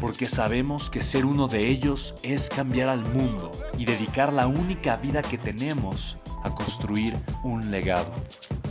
porque 0.00 0.28
sabemos 0.28 0.90
que 0.90 1.02
ser 1.02 1.24
uno 1.24 1.48
de 1.48 1.68
ellos 1.68 2.14
es 2.22 2.48
cambiar 2.48 2.88
al 2.88 3.00
mundo 3.00 3.50
y 3.78 3.84
dedicar 3.84 4.32
la 4.32 4.46
única 4.46 4.96
vida 4.96 5.22
que 5.22 5.38
tenemos 5.38 6.18
a 6.42 6.54
construir 6.54 7.14
un 7.42 7.70
legado. 7.70 8.12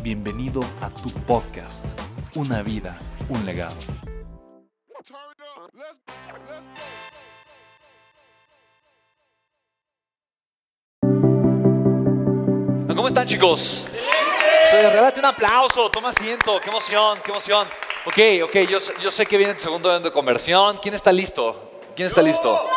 Bienvenido 0.02 0.62
a 0.82 0.90
tu 0.90 1.10
podcast, 1.12 1.86
Una 2.36 2.62
vida, 2.62 2.98
un 3.30 3.46
legado. 3.46 3.76
¿Cómo 12.96 13.08
están 13.08 13.28
chicos? 13.28 13.88
Sí, 14.70 14.76
regálate 14.78 15.20
un 15.20 15.26
aplauso, 15.26 15.90
toma 15.90 16.10
asiento, 16.10 16.60
qué 16.60 16.70
emoción, 16.70 17.20
qué 17.24 17.32
emoción. 17.32 17.68
Ok, 18.08 18.20
ok, 18.44 18.56
yo, 18.70 18.78
yo 19.02 19.10
sé 19.10 19.26
que 19.26 19.36
viene 19.36 19.54
el 19.54 19.60
segundo 19.60 19.90
evento 19.90 20.10
de 20.10 20.14
conversión. 20.14 20.78
¿Quién 20.78 20.94
está 20.94 21.12
listo? 21.12 21.72
¿Quién 21.96 22.08
está 22.08 22.22
listo? 22.22 22.70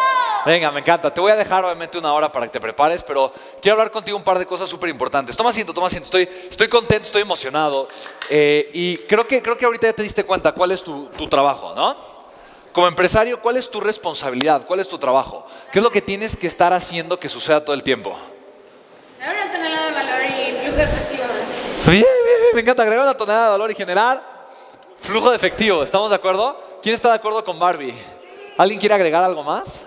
Venga, 0.47 0.71
me 0.71 0.81
encanta. 0.81 1.13
Te 1.13 1.21
voy 1.21 1.31
a 1.31 1.37
dejar 1.37 1.63
obviamente 1.67 1.99
una 1.99 2.15
hora 2.15 2.33
para 2.33 2.47
que 2.47 2.53
te 2.53 2.61
prepares, 2.61 3.03
pero 3.03 3.31
quiero 3.61 3.75
hablar 3.75 3.91
contigo 3.91 4.17
un 4.17 4.25
par 4.25 4.39
de 4.39 4.47
cosas 4.47 4.71
súper 4.71 4.89
importantes. 4.89 5.37
Toma 5.37 5.51
asiento, 5.51 5.75
toma 5.75 5.89
asiento. 5.89 6.07
Estoy, 6.07 6.29
estoy 6.49 6.69
contento, 6.69 7.05
estoy 7.05 7.21
emocionado. 7.21 7.89
Eh, 8.31 8.71
y 8.73 8.97
creo 8.99 9.27
que, 9.27 9.43
creo 9.43 9.59
que 9.59 9.67
ahorita 9.67 9.89
ya 9.89 9.93
te 9.93 10.03
diste 10.03 10.25
cuenta 10.25 10.53
cuál 10.53 10.71
es 10.71 10.83
tu, 10.83 11.07
tu 11.09 11.29
trabajo, 11.29 11.75
¿no? 11.75 11.95
Como 12.73 12.87
empresario, 12.87 13.43
¿cuál 13.43 13.59
es 13.59 13.71
tu 13.71 13.81
responsabilidad? 13.81 14.65
¿Cuál 14.67 14.81
es 14.81 14.89
tu 14.89 14.99
trabajo? 14.99 15.45
¿Qué 15.71 15.81
es 15.81 15.83
lo 15.83 15.91
que 15.91 16.01
tienes 16.01 16.39
que 16.39 16.47
estar 16.47 16.73
haciendo 16.73 17.21
que 17.21 17.29
suceda 17.29 17.63
todo 17.63 17.75
el 17.75 17.83
tiempo? 17.83 18.19
Dar 19.19 19.35
una 19.35 19.53
tonelada 19.53 19.87
de 19.89 19.93
valor 19.93 20.21
y 20.25 20.53
flujo 20.53 20.81
efectivo. 20.81 21.25
Bien, 21.85 22.03
bien, 22.03 22.41
bien. 22.41 22.55
Me 22.55 22.61
encanta 22.63 22.83
agregar 22.83 23.05
una 23.05 23.17
tonelada 23.17 23.45
de 23.47 23.51
valor 23.51 23.71
y 23.71 23.75
generar 23.75 24.38
Flujo 25.01 25.31
de 25.31 25.37
efectivo, 25.37 25.83
¿estamos 25.83 26.11
de 26.11 26.17
acuerdo? 26.17 26.61
¿Quién 26.83 26.95
está 26.95 27.09
de 27.11 27.15
acuerdo 27.17 27.45
con 27.45 27.59
Barbie? 27.59 27.95
¿Alguien 28.57 28.79
quiere 28.81 28.95
agregar 28.95 29.23
algo 29.25 29.43
más? 29.43 29.83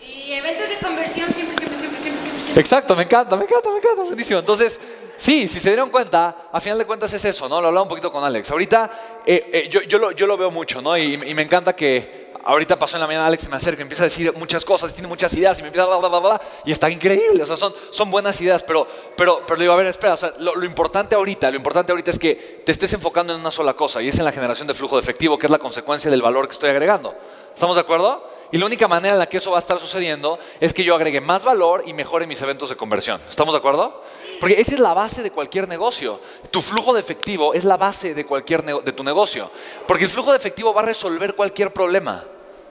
Y 0.00 0.32
eventos 0.32 0.68
de 0.68 0.76
conversión 0.76 1.30
siempre, 1.32 1.56
siempre, 1.56 1.78
siempre, 1.78 1.98
siempre, 1.98 2.22
siempre. 2.22 2.60
Exacto, 2.60 2.96
me 2.96 3.02
encanta, 3.04 3.36
me 3.36 3.44
encanta, 3.44 3.70
me 3.70 3.78
encanta, 3.78 4.02
buenísimo. 4.02 4.38
Entonces, 4.38 4.80
sí, 5.20 5.46
si 5.46 5.60
se 5.60 5.68
dieron 5.68 5.90
cuenta, 5.90 6.48
a 6.50 6.60
final 6.60 6.78
de 6.78 6.86
cuentas 6.86 7.12
es 7.12 7.24
eso, 7.24 7.48
¿no? 7.48 7.60
Lo 7.60 7.68
hablaba 7.68 7.82
un 7.82 7.88
poquito 7.88 8.10
con 8.10 8.24
Alex. 8.24 8.50
Ahorita 8.50 8.90
eh, 9.26 9.50
eh, 9.52 9.68
yo, 9.70 9.82
yo, 9.82 9.98
lo, 9.98 10.10
yo, 10.12 10.26
lo, 10.26 10.36
veo 10.36 10.50
mucho, 10.50 10.80
¿no? 10.80 10.96
Y, 10.96 11.14
y 11.14 11.34
me 11.34 11.42
encanta 11.42 11.76
que 11.76 12.30
ahorita 12.44 12.78
pasó 12.78 12.96
en 12.96 13.02
la 13.02 13.06
mañana, 13.06 13.26
Alex 13.26 13.48
me 13.48 13.56
acerca, 13.56 13.82
empieza 13.82 14.04
a 14.04 14.06
decir 14.06 14.32
muchas 14.36 14.64
cosas, 14.64 14.92
tiene 14.92 15.08
muchas 15.08 15.34
ideas 15.34 15.58
y 15.58 15.62
me 15.62 15.68
empieza 15.68 15.92
a 15.92 15.98
bla, 15.98 16.08
bla, 16.08 16.18
bla, 16.18 16.40
y 16.64 16.72
está 16.72 16.90
increíble, 16.90 17.42
o 17.42 17.46
sea, 17.46 17.56
son, 17.56 17.74
son 17.90 18.10
buenas 18.10 18.40
ideas, 18.40 18.62
pero, 18.62 18.86
pero, 19.16 19.42
pero 19.46 19.56
le 19.56 19.64
digo, 19.64 19.74
a 19.74 19.76
ver, 19.76 19.86
espera, 19.86 20.14
o 20.14 20.16
sea, 20.16 20.32
lo, 20.38 20.54
lo, 20.54 20.64
importante 20.64 21.14
ahorita, 21.14 21.50
lo 21.50 21.56
importante 21.56 21.92
ahorita 21.92 22.10
es 22.10 22.18
que 22.18 22.62
te 22.64 22.72
estés 22.72 22.92
enfocando 22.92 23.34
en 23.34 23.40
una 23.40 23.50
sola 23.50 23.74
cosa 23.74 24.00
y 24.02 24.08
es 24.08 24.18
en 24.18 24.24
la 24.24 24.32
generación 24.32 24.66
de 24.66 24.74
flujo 24.74 24.96
de 24.96 25.02
efectivo, 25.02 25.38
que 25.38 25.46
es 25.46 25.50
la 25.50 25.58
consecuencia 25.58 26.10
del 26.10 26.22
valor 26.22 26.46
que 26.46 26.52
estoy 26.52 26.70
agregando. 26.70 27.14
¿Estamos 27.52 27.76
de 27.76 27.82
acuerdo? 27.82 28.26
Y 28.52 28.58
la 28.58 28.66
única 28.66 28.88
manera 28.88 29.14
en 29.14 29.18
la 29.18 29.28
que 29.28 29.36
eso 29.36 29.52
va 29.52 29.58
a 29.58 29.60
estar 29.60 29.78
sucediendo 29.78 30.38
es 30.60 30.74
que 30.74 30.82
yo 30.82 30.94
agregue 30.94 31.20
más 31.20 31.44
valor 31.44 31.84
y 31.86 31.92
mejore 31.92 32.26
mis 32.26 32.42
eventos 32.42 32.68
de 32.68 32.76
conversión. 32.76 33.20
¿Estamos 33.28 33.54
de 33.54 33.58
acuerdo? 33.58 34.02
Porque 34.40 34.58
esa 34.58 34.74
es 34.74 34.80
la 34.80 34.94
base 34.94 35.22
de 35.22 35.30
cualquier 35.30 35.68
negocio. 35.68 36.18
Tu 36.50 36.62
flujo 36.62 36.94
de 36.94 37.00
efectivo 37.00 37.52
es 37.52 37.64
la 37.64 37.76
base 37.76 38.14
de 38.14 38.24
cualquier 38.24 38.64
de 38.64 38.92
tu 38.92 39.04
negocio. 39.04 39.50
Porque 39.86 40.04
el 40.04 40.10
flujo 40.10 40.30
de 40.32 40.38
efectivo 40.38 40.72
va 40.72 40.80
a 40.80 40.86
resolver 40.86 41.34
cualquier 41.34 41.72
problema 41.72 42.24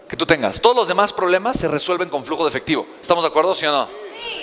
que 0.09 0.17
tú 0.17 0.25
tengas. 0.25 0.59
Todos 0.59 0.75
los 0.75 0.87
demás 0.87 1.13
problemas 1.13 1.57
se 1.57 1.67
resuelven 1.67 2.09
con 2.09 2.25
flujo 2.25 2.43
de 2.43 2.49
efectivo. 2.49 2.87
¿Estamos 2.99 3.23
de 3.23 3.29
acuerdo, 3.29 3.53
sí 3.53 3.67
o 3.67 3.71
no? 3.71 3.87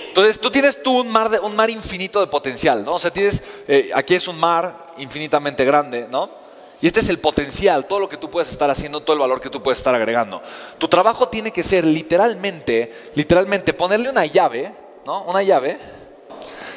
Entonces, 0.08 0.40
tú 0.40 0.50
tienes 0.50 0.82
tú 0.82 1.00
un 1.00 1.10
mar, 1.10 1.28
de, 1.28 1.40
un 1.40 1.54
mar 1.56 1.68
infinito 1.68 2.20
de 2.20 2.28
potencial, 2.28 2.84
¿no? 2.84 2.94
O 2.94 2.98
sea, 2.98 3.10
tienes, 3.10 3.42
eh, 3.66 3.90
aquí 3.92 4.14
es 4.14 4.28
un 4.28 4.38
mar 4.38 4.86
infinitamente 4.98 5.64
grande, 5.64 6.06
¿no? 6.08 6.30
Y 6.80 6.86
este 6.86 7.00
es 7.00 7.08
el 7.08 7.18
potencial, 7.18 7.86
todo 7.86 8.00
lo 8.00 8.08
que 8.08 8.16
tú 8.16 8.30
puedes 8.30 8.50
estar 8.50 8.70
haciendo, 8.70 9.00
todo 9.00 9.14
el 9.14 9.20
valor 9.20 9.40
que 9.40 9.50
tú 9.50 9.62
puedes 9.62 9.78
estar 9.78 9.94
agregando. 9.94 10.42
Tu 10.78 10.88
trabajo 10.88 11.28
tiene 11.28 11.50
que 11.50 11.62
ser 11.62 11.84
literalmente, 11.84 13.10
literalmente 13.14 13.72
ponerle 13.72 14.08
una 14.08 14.24
llave, 14.26 14.72
¿no? 15.04 15.24
Una 15.24 15.42
llave. 15.42 15.78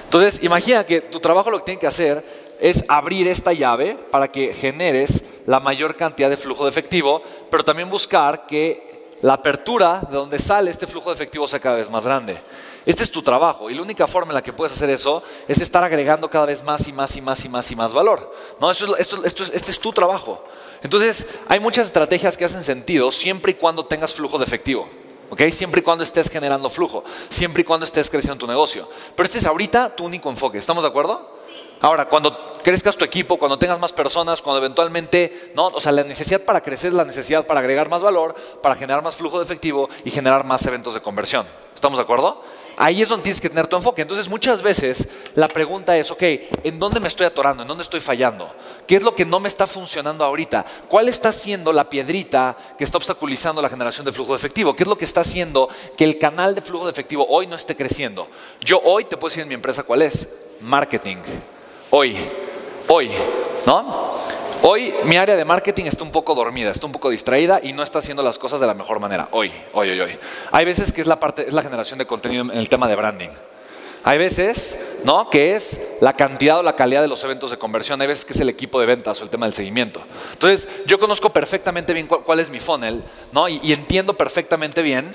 Entonces, 0.09 0.41
imagina 0.41 0.83
que 0.83 1.01
tu 1.01 1.19
trabajo 1.19 1.51
lo 1.51 1.59
que 1.59 1.65
tiene 1.65 1.79
que 1.79 1.85
hacer 1.85 2.25
es 2.59 2.83
abrir 2.87 3.27
esta 3.27 3.53
llave 3.53 3.95
para 4.09 4.27
que 4.27 4.51
generes 4.53 5.23
la 5.45 5.59
mayor 5.59 5.95
cantidad 5.95 6.31
de 6.31 6.35
flujo 6.35 6.63
de 6.63 6.71
efectivo, 6.71 7.21
pero 7.51 7.63
también 7.63 7.91
buscar 7.91 8.47
que 8.47 9.05
la 9.21 9.33
apertura 9.33 10.01
de 10.09 10.17
donde 10.17 10.39
sale 10.39 10.71
este 10.71 10.87
flujo 10.87 11.11
de 11.11 11.13
efectivo 11.13 11.45
sea 11.45 11.59
cada 11.59 11.75
vez 11.75 11.91
más 11.91 12.07
grande. 12.07 12.35
Este 12.87 13.03
es 13.03 13.11
tu 13.11 13.21
trabajo 13.21 13.69
y 13.69 13.75
la 13.75 13.83
única 13.83 14.07
forma 14.07 14.31
en 14.31 14.35
la 14.37 14.41
que 14.41 14.51
puedes 14.51 14.73
hacer 14.73 14.89
eso 14.89 15.21
es 15.47 15.61
estar 15.61 15.83
agregando 15.83 16.27
cada 16.27 16.47
vez 16.47 16.63
más 16.63 16.87
y 16.87 16.91
más 16.91 17.15
y 17.15 17.21
más 17.21 17.45
y 17.45 17.49
más 17.49 17.69
y 17.69 17.75
más 17.75 17.93
valor. 17.93 18.33
¿No? 18.59 18.71
Esto, 18.71 18.97
esto, 18.97 19.23
esto 19.23 19.43
es, 19.43 19.51
este 19.51 19.69
es 19.69 19.79
tu 19.79 19.93
trabajo. 19.93 20.43
Entonces, 20.81 21.27
hay 21.47 21.59
muchas 21.59 21.85
estrategias 21.85 22.35
que 22.35 22.45
hacen 22.45 22.63
sentido 22.63 23.11
siempre 23.11 23.51
y 23.51 23.55
cuando 23.55 23.85
tengas 23.85 24.15
flujo 24.15 24.39
de 24.39 24.45
efectivo. 24.45 24.89
¿Ok? 25.29 25.41
Siempre 25.51 25.81
y 25.81 25.83
cuando 25.83 26.03
estés 26.03 26.29
generando 26.29 26.69
flujo, 26.69 27.03
siempre 27.29 27.61
y 27.61 27.63
cuando 27.65 27.85
estés 27.85 28.09
creciendo 28.09 28.39
tu 28.39 28.47
negocio. 28.47 28.87
Pero 29.15 29.25
este 29.25 29.39
es 29.39 29.45
ahorita 29.45 29.95
tu 29.95 30.05
único 30.05 30.29
enfoque, 30.29 30.57
¿estamos 30.57 30.83
de 30.83 30.89
acuerdo? 30.89 31.37
Ahora, 31.81 32.09
cuando 32.09 32.37
crezcas 32.61 32.97
tu 32.97 33.05
equipo, 33.05 33.39
cuando 33.39 33.57
tengas 33.57 33.79
más 33.79 33.93
personas, 33.93 34.41
cuando 34.41 34.57
eventualmente, 34.59 35.53
¿no? 35.55 35.67
O 35.67 35.79
sea, 35.79 35.93
la 35.93 36.03
necesidad 36.03 36.41
para 36.41 36.61
crecer 36.61 36.89
es 36.89 36.95
la 36.95 37.05
necesidad 37.05 37.47
para 37.47 37.61
agregar 37.61 37.89
más 37.89 38.03
valor, 38.03 38.35
para 38.61 38.75
generar 38.75 39.01
más 39.01 39.15
flujo 39.15 39.37
de 39.37 39.45
efectivo 39.45 39.87
y 40.03 40.11
generar 40.11 40.43
más 40.43 40.65
eventos 40.65 40.93
de 40.93 41.01
conversión. 41.01 41.45
¿Estamos 41.73 41.97
de 41.97 42.03
acuerdo? 42.03 42.41
Ahí 42.81 43.01
es 43.01 43.09
donde 43.09 43.23
tienes 43.23 43.41
que 43.41 43.49
tener 43.49 43.67
tu 43.67 43.75
enfoque. 43.75 44.03
Entonces, 44.03 44.29
muchas 44.29 44.61
veces 44.61 45.09
la 45.35 45.49
pregunta 45.49 45.97
es, 45.97 46.11
ok, 46.11 46.23
¿en 46.63 46.79
dónde 46.79 47.01
me 47.01 47.09
estoy 47.09 47.25
atorando? 47.25 47.63
¿En 47.63 47.67
dónde 47.67 47.83
estoy 47.83 47.99
fallando? 47.99 48.49
¿Qué 48.87 48.95
es 48.95 49.03
lo 49.03 49.13
que 49.13 49.25
no 49.25 49.41
me 49.41 49.49
está 49.49 49.67
funcionando 49.67 50.23
ahorita? 50.23 50.65
¿Cuál 50.87 51.09
está 51.09 51.33
siendo 51.33 51.73
la 51.73 51.89
piedrita 51.89 52.55
que 52.77 52.85
está 52.85 52.97
obstaculizando 52.97 53.61
la 53.61 53.67
generación 53.67 54.05
de 54.05 54.13
flujo 54.13 54.31
de 54.31 54.37
efectivo? 54.37 54.77
¿Qué 54.77 54.83
es 54.83 54.87
lo 54.87 54.97
que 54.97 55.03
está 55.03 55.19
haciendo 55.19 55.67
que 55.97 56.05
el 56.05 56.17
canal 56.17 56.55
de 56.55 56.61
flujo 56.61 56.85
de 56.85 56.91
efectivo 56.91 57.27
hoy 57.27 57.47
no 57.47 57.57
esté 57.57 57.75
creciendo? 57.75 58.29
Yo 58.61 58.79
hoy 58.85 59.03
te 59.03 59.17
puedo 59.17 59.29
decir 59.29 59.43
en 59.43 59.49
mi 59.49 59.55
empresa 59.55 59.83
cuál 59.83 60.03
es. 60.03 60.29
Marketing. 60.61 61.17
Hoy. 61.89 62.15
Hoy. 62.87 63.11
¿No? 63.65 64.08
Hoy 64.61 64.93
mi 65.05 65.15
área 65.15 65.37
de 65.37 65.45
marketing 65.45 65.85
está 65.85 66.03
un 66.03 66.11
poco 66.11 66.35
dormida, 66.35 66.69
está 66.71 66.85
un 66.85 66.91
poco 66.91 67.09
distraída 67.09 67.59
y 67.63 67.71
no 67.71 67.81
está 67.81 67.99
haciendo 67.99 68.21
las 68.23 68.37
cosas 68.37 68.59
de 68.59 68.67
la 68.67 68.73
mejor 68.73 68.99
manera. 68.99 69.29
Hoy, 69.31 69.51
hoy, 69.73 69.89
hoy, 69.91 70.01
hoy. 70.01 70.19
Hay 70.51 70.65
veces 70.65 70.91
que 70.91 71.01
es 71.01 71.07
la 71.07 71.61
generación 71.61 71.99
de 71.99 72.05
contenido 72.05 72.43
en 72.43 72.57
el 72.57 72.67
tema 72.67 72.87
de 72.87 72.95
branding. 72.95 73.29
Hay 74.03 74.17
veces, 74.17 74.97
¿no? 75.03 75.29
Que 75.29 75.55
es 75.55 75.97
la 76.01 76.13
cantidad 76.13 76.59
o 76.59 76.63
la 76.63 76.75
calidad 76.75 77.01
de 77.01 77.07
los 77.07 77.23
eventos 77.23 77.51
de 77.51 77.57
conversión. 77.57 78.01
Hay 78.01 78.07
veces 78.07 78.25
que 78.25 78.33
es 78.33 78.39
el 78.39 78.49
equipo 78.49 78.79
de 78.79 78.85
ventas 78.85 79.19
o 79.19 79.23
el 79.23 79.29
tema 79.29 79.45
del 79.45 79.53
seguimiento. 79.53 80.01
Entonces, 80.33 80.67
yo 80.85 80.99
conozco 80.99 81.31
perfectamente 81.31 81.93
bien 81.93 82.07
cuál, 82.07 82.39
es 82.39 82.49
mi 82.49 82.59
funnel, 82.59 83.03
¿no? 83.31 83.49
Y, 83.49 83.59
y 83.63 83.73
entiendo 83.73 84.15
perfectamente 84.15 84.81
bien 84.81 85.13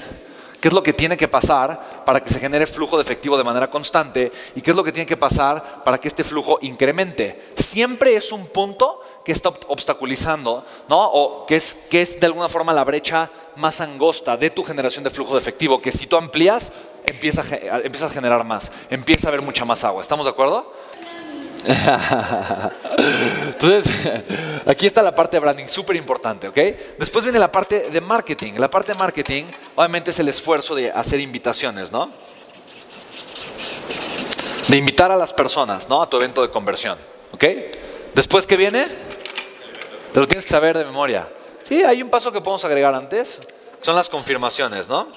qué 0.60 0.68
es 0.68 0.74
lo 0.74 0.82
que 0.82 0.92
tiene 0.92 1.16
que 1.16 1.28
pasar 1.28 2.04
para 2.06 2.22
que 2.22 2.30
se 2.30 2.40
genere 2.40 2.66
flujo 2.66 2.96
de 2.96 3.02
efectivo 3.02 3.36
de 3.36 3.44
manera 3.44 3.70
constante 3.70 4.32
y 4.54 4.60
qué 4.60 4.70
es 4.70 4.76
lo 4.76 4.84
que 4.84 4.92
tiene 4.92 5.06
que 5.06 5.16
pasar 5.16 5.82
para 5.84 5.98
que 5.98 6.08
este 6.08 6.24
flujo 6.24 6.58
incremente. 6.62 7.42
Siempre 7.56 8.14
es 8.14 8.32
un 8.32 8.46
punto 8.46 9.00
que 9.24 9.32
está 9.32 9.48
obstaculizando, 9.68 10.64
¿no? 10.88 11.04
O 11.04 11.46
que 11.46 11.56
es, 11.56 11.86
que 11.90 12.02
es 12.02 12.20
de 12.20 12.26
alguna 12.26 12.48
forma 12.48 12.72
la 12.72 12.84
brecha 12.84 13.30
más 13.56 13.80
angosta 13.80 14.36
de 14.36 14.50
tu 14.50 14.62
generación 14.62 15.04
de 15.04 15.10
flujo 15.10 15.32
de 15.34 15.38
efectivo, 15.38 15.80
que 15.80 15.92
si 15.92 16.06
tú 16.06 16.16
amplías, 16.16 16.72
empieza, 17.06 17.42
empiezas 17.82 18.10
a 18.10 18.14
generar 18.14 18.44
más, 18.44 18.70
empieza 18.90 19.28
a 19.28 19.30
haber 19.30 19.42
mucha 19.42 19.64
más 19.64 19.84
agua. 19.84 20.02
¿Estamos 20.02 20.26
de 20.26 20.30
acuerdo? 20.30 20.72
Entonces, 23.46 23.90
aquí 24.66 24.86
está 24.86 25.02
la 25.02 25.14
parte 25.14 25.36
de 25.36 25.40
branding, 25.40 25.66
súper 25.66 25.96
importante, 25.96 26.48
¿ok? 26.48 26.58
Después 26.98 27.24
viene 27.24 27.38
la 27.38 27.50
parte 27.50 27.88
de 27.90 28.00
marketing. 28.00 28.54
La 28.58 28.68
parte 28.68 28.92
de 28.92 28.98
marketing, 28.98 29.44
obviamente, 29.74 30.10
es 30.10 30.18
el 30.18 30.28
esfuerzo 30.28 30.74
de 30.74 30.90
hacer 30.90 31.20
invitaciones, 31.20 31.90
¿no? 31.90 32.10
de 34.68 34.76
invitar 34.78 35.12
a 35.12 35.16
las 35.16 35.32
personas, 35.32 35.88
¿no? 35.88 36.02
A 36.02 36.08
tu 36.08 36.16
evento 36.16 36.42
de 36.42 36.50
conversión, 36.50 36.98
¿ok? 37.32 37.44
Después, 38.14 38.46
¿qué 38.46 38.56
viene? 38.56 38.86
Te 40.14 40.20
lo 40.20 40.28
tienes 40.28 40.44
que 40.44 40.52
saber 40.52 40.78
de 40.78 40.84
memoria. 40.84 41.28
Sí, 41.64 41.82
hay 41.82 42.00
un 42.00 42.08
paso 42.08 42.30
que 42.30 42.40
podemos 42.40 42.64
agregar 42.64 42.94
antes. 42.94 43.42
Son 43.80 43.96
las 43.96 44.08
confirmaciones, 44.08 44.88
¿no? 44.88 45.08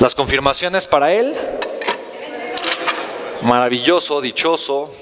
Las 0.00 0.16
confirmaciones 0.16 0.88
para 0.88 1.12
él. 1.12 1.32
Maravilloso, 3.42 4.20
dichoso 4.20 4.92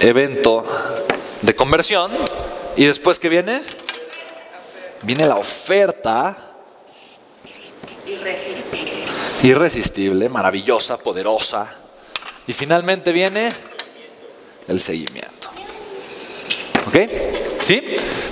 evento 0.00 0.66
de 1.40 1.56
conversión. 1.56 2.12
Y 2.76 2.84
después, 2.84 3.18
¿qué 3.18 3.30
viene? 3.30 3.62
Viene 5.00 5.26
la 5.26 5.36
oferta. 5.36 6.36
Irresistible. 8.06 9.04
Irresistible, 9.44 10.28
maravillosa, 10.28 10.98
poderosa. 10.98 11.74
Y 12.46 12.52
finalmente 12.52 13.12
viene 13.12 13.50
el 14.68 14.80
seguimiento. 14.80 15.50
¿Ok? 16.86 16.96
¿Sí? 17.60 17.82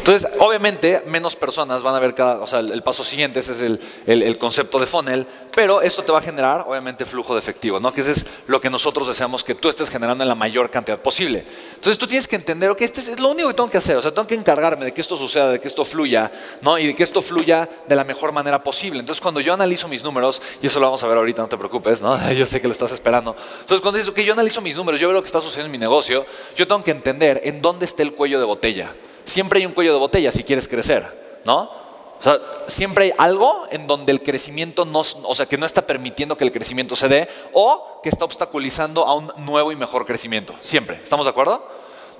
Entonces, 0.06 0.30
obviamente, 0.38 1.02
menos 1.08 1.34
personas 1.34 1.82
van 1.82 1.96
a 1.96 1.98
ver 1.98 2.14
cada, 2.14 2.38
o 2.38 2.46
sea, 2.46 2.60
el, 2.60 2.80
paso 2.84 3.02
siguiente, 3.02 3.40
ese 3.40 3.50
es 3.50 3.60
el, 3.60 3.80
el- 4.06 4.38
concepto 4.38 4.78
de 4.78 4.86
funnel, 4.86 5.26
pero 5.52 5.82
esto 5.82 6.04
te 6.04 6.12
va 6.12 6.18
a 6.18 6.22
generar, 6.22 6.64
obviamente, 6.68 7.04
flujo 7.04 7.32
de 7.34 7.40
efectivo, 7.40 7.80
¿no? 7.80 7.92
Que 7.92 8.02
ese 8.02 8.12
es 8.12 8.26
lo 8.46 8.60
que 8.60 8.70
nosotros 8.70 9.08
deseamos 9.08 9.42
que 9.42 9.56
tú 9.56 9.68
estés 9.68 9.90
generando 9.90 10.22
en 10.22 10.28
la 10.28 10.36
mayor 10.36 10.70
cantidad 10.70 10.96
posible. 11.00 11.44
Entonces, 11.74 11.98
tú 11.98 12.06
tienes 12.06 12.28
que 12.28 12.36
entender, 12.36 12.70
ok, 12.70 12.82
este 12.82 13.00
es, 13.00 13.08
es 13.08 13.18
lo 13.18 13.30
único 13.30 13.48
que 13.48 13.54
tengo 13.54 13.68
que 13.68 13.78
hacer, 13.78 13.96
o 13.96 14.00
sea, 14.00 14.14
tengo 14.14 14.28
que 14.28 14.36
encargarme 14.36 14.84
de 14.84 14.94
que 14.94 15.00
esto 15.00 15.16
suceda, 15.16 15.48
de 15.48 15.58
que 15.58 15.66
esto 15.66 15.84
fluya, 15.84 16.30
¿no? 16.62 16.78
Y 16.78 16.86
de 16.86 16.94
que 16.94 17.02
esto 17.02 17.20
fluya 17.20 17.68
de 17.88 17.96
la 17.96 18.04
mejor 18.04 18.30
manera 18.30 18.62
posible. 18.62 19.00
Entonces, 19.00 19.20
cuando 19.20 19.40
yo 19.40 19.54
analizo 19.54 19.88
mis 19.88 20.04
números, 20.04 20.40
y 20.62 20.68
eso 20.68 20.78
lo 20.78 20.86
vamos 20.86 21.02
a 21.02 21.08
ver 21.08 21.18
ahorita, 21.18 21.42
no 21.42 21.48
te 21.48 21.58
preocupes, 21.58 22.00
¿no? 22.00 22.16
Yo 22.32 22.46
sé 22.46 22.60
que 22.60 22.68
lo 22.68 22.72
estás 22.72 22.92
esperando. 22.92 23.34
Entonces, 23.58 23.80
cuando 23.80 23.98
dices, 23.98 24.10
ok, 24.12 24.20
yo 24.20 24.34
analizo 24.34 24.60
mis 24.60 24.76
números, 24.76 25.00
yo 25.00 25.08
veo 25.08 25.14
lo 25.14 25.22
que 25.22 25.26
está 25.26 25.40
sucediendo 25.40 25.66
en 25.66 25.72
mi 25.72 25.78
negocio, 25.78 26.24
yo 26.54 26.68
tengo 26.68 26.84
que 26.84 26.92
entender 26.92 27.40
en 27.42 27.60
dónde 27.60 27.86
está 27.86 28.04
el 28.04 28.12
cuello 28.12 28.38
de 28.38 28.44
botella. 28.44 28.94
Siempre 29.26 29.60
hay 29.60 29.66
un 29.66 29.72
cuello 29.72 29.92
de 29.92 29.98
botella 29.98 30.32
si 30.32 30.44
quieres 30.44 30.66
crecer, 30.66 31.40
¿no? 31.44 31.70
O 32.18 32.22
sea, 32.22 32.38
siempre 32.66 33.04
hay 33.04 33.12
algo 33.18 33.66
en 33.70 33.86
donde 33.86 34.10
el 34.12 34.22
crecimiento 34.22 34.86
no, 34.86 35.00
o 35.00 35.34
sea, 35.34 35.44
que 35.44 35.58
no 35.58 35.66
está 35.66 35.82
permitiendo 35.82 36.36
que 36.36 36.44
el 36.44 36.52
crecimiento 36.52 36.96
se 36.96 37.08
dé 37.08 37.28
o 37.52 38.00
que 38.02 38.08
está 38.08 38.24
obstaculizando 38.24 39.04
a 39.04 39.14
un 39.14 39.30
nuevo 39.38 39.70
y 39.72 39.76
mejor 39.76 40.06
crecimiento. 40.06 40.54
Siempre. 40.62 40.98
¿Estamos 41.02 41.26
de 41.26 41.30
acuerdo? 41.30 41.68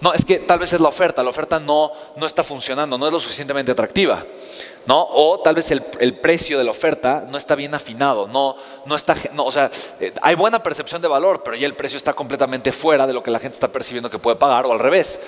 No, 0.01 0.13
es 0.13 0.27
que 0.27 0.39
tal 0.39 0.59
vez 0.59 0.75
es 0.75 0.81
la 0.81 0.89
oferta, 0.89 1.23
la 1.23 1.31
oferta 1.31 1.59
no, 1.59 1.91
no 2.17 2.27
está 2.27 2.43
funcionando, 2.43 2.99
no 2.99 3.07
es 3.07 3.13
lo 3.15 3.19
suficientemente 3.19 3.73
atractiva, 3.73 4.23
¿no? 4.85 5.07
O 5.11 5.41
tal 5.41 5.55
vez 5.55 5.71
el, 5.71 5.83
el 6.01 6.19
precio 6.19 6.59
de 6.59 6.65
la 6.65 6.73
oferta 6.73 7.25
no 7.31 7.39
está 7.39 7.55
bien 7.55 7.75
afinado, 7.75 8.29
no, 8.29 8.57
no 8.85 8.95
está, 8.95 9.17
no, 9.33 9.47
o 9.47 9.51
sea, 9.51 9.71
eh, 10.01 10.13
hay 10.21 10.35
buena 10.35 10.63
percepción 10.63 11.01
de 11.01 11.09
valor, 11.09 11.43
pero 11.43 11.57
ya 11.57 11.67
el 11.67 11.75
precio 11.75 11.97
está 11.97 12.13
completamente 12.13 12.73
fuera 12.73 13.07
de 13.07 13.15
lo 13.15 13.23
que 13.23 13.31
la 13.31 13.39
gente 13.39 13.55
está 13.55 13.69
percibiendo 13.69 14.11
que 14.11 14.19
puede 14.19 14.37
pagar 14.37 14.67
o 14.67 14.73
al 14.73 14.81
revés. 14.81 15.19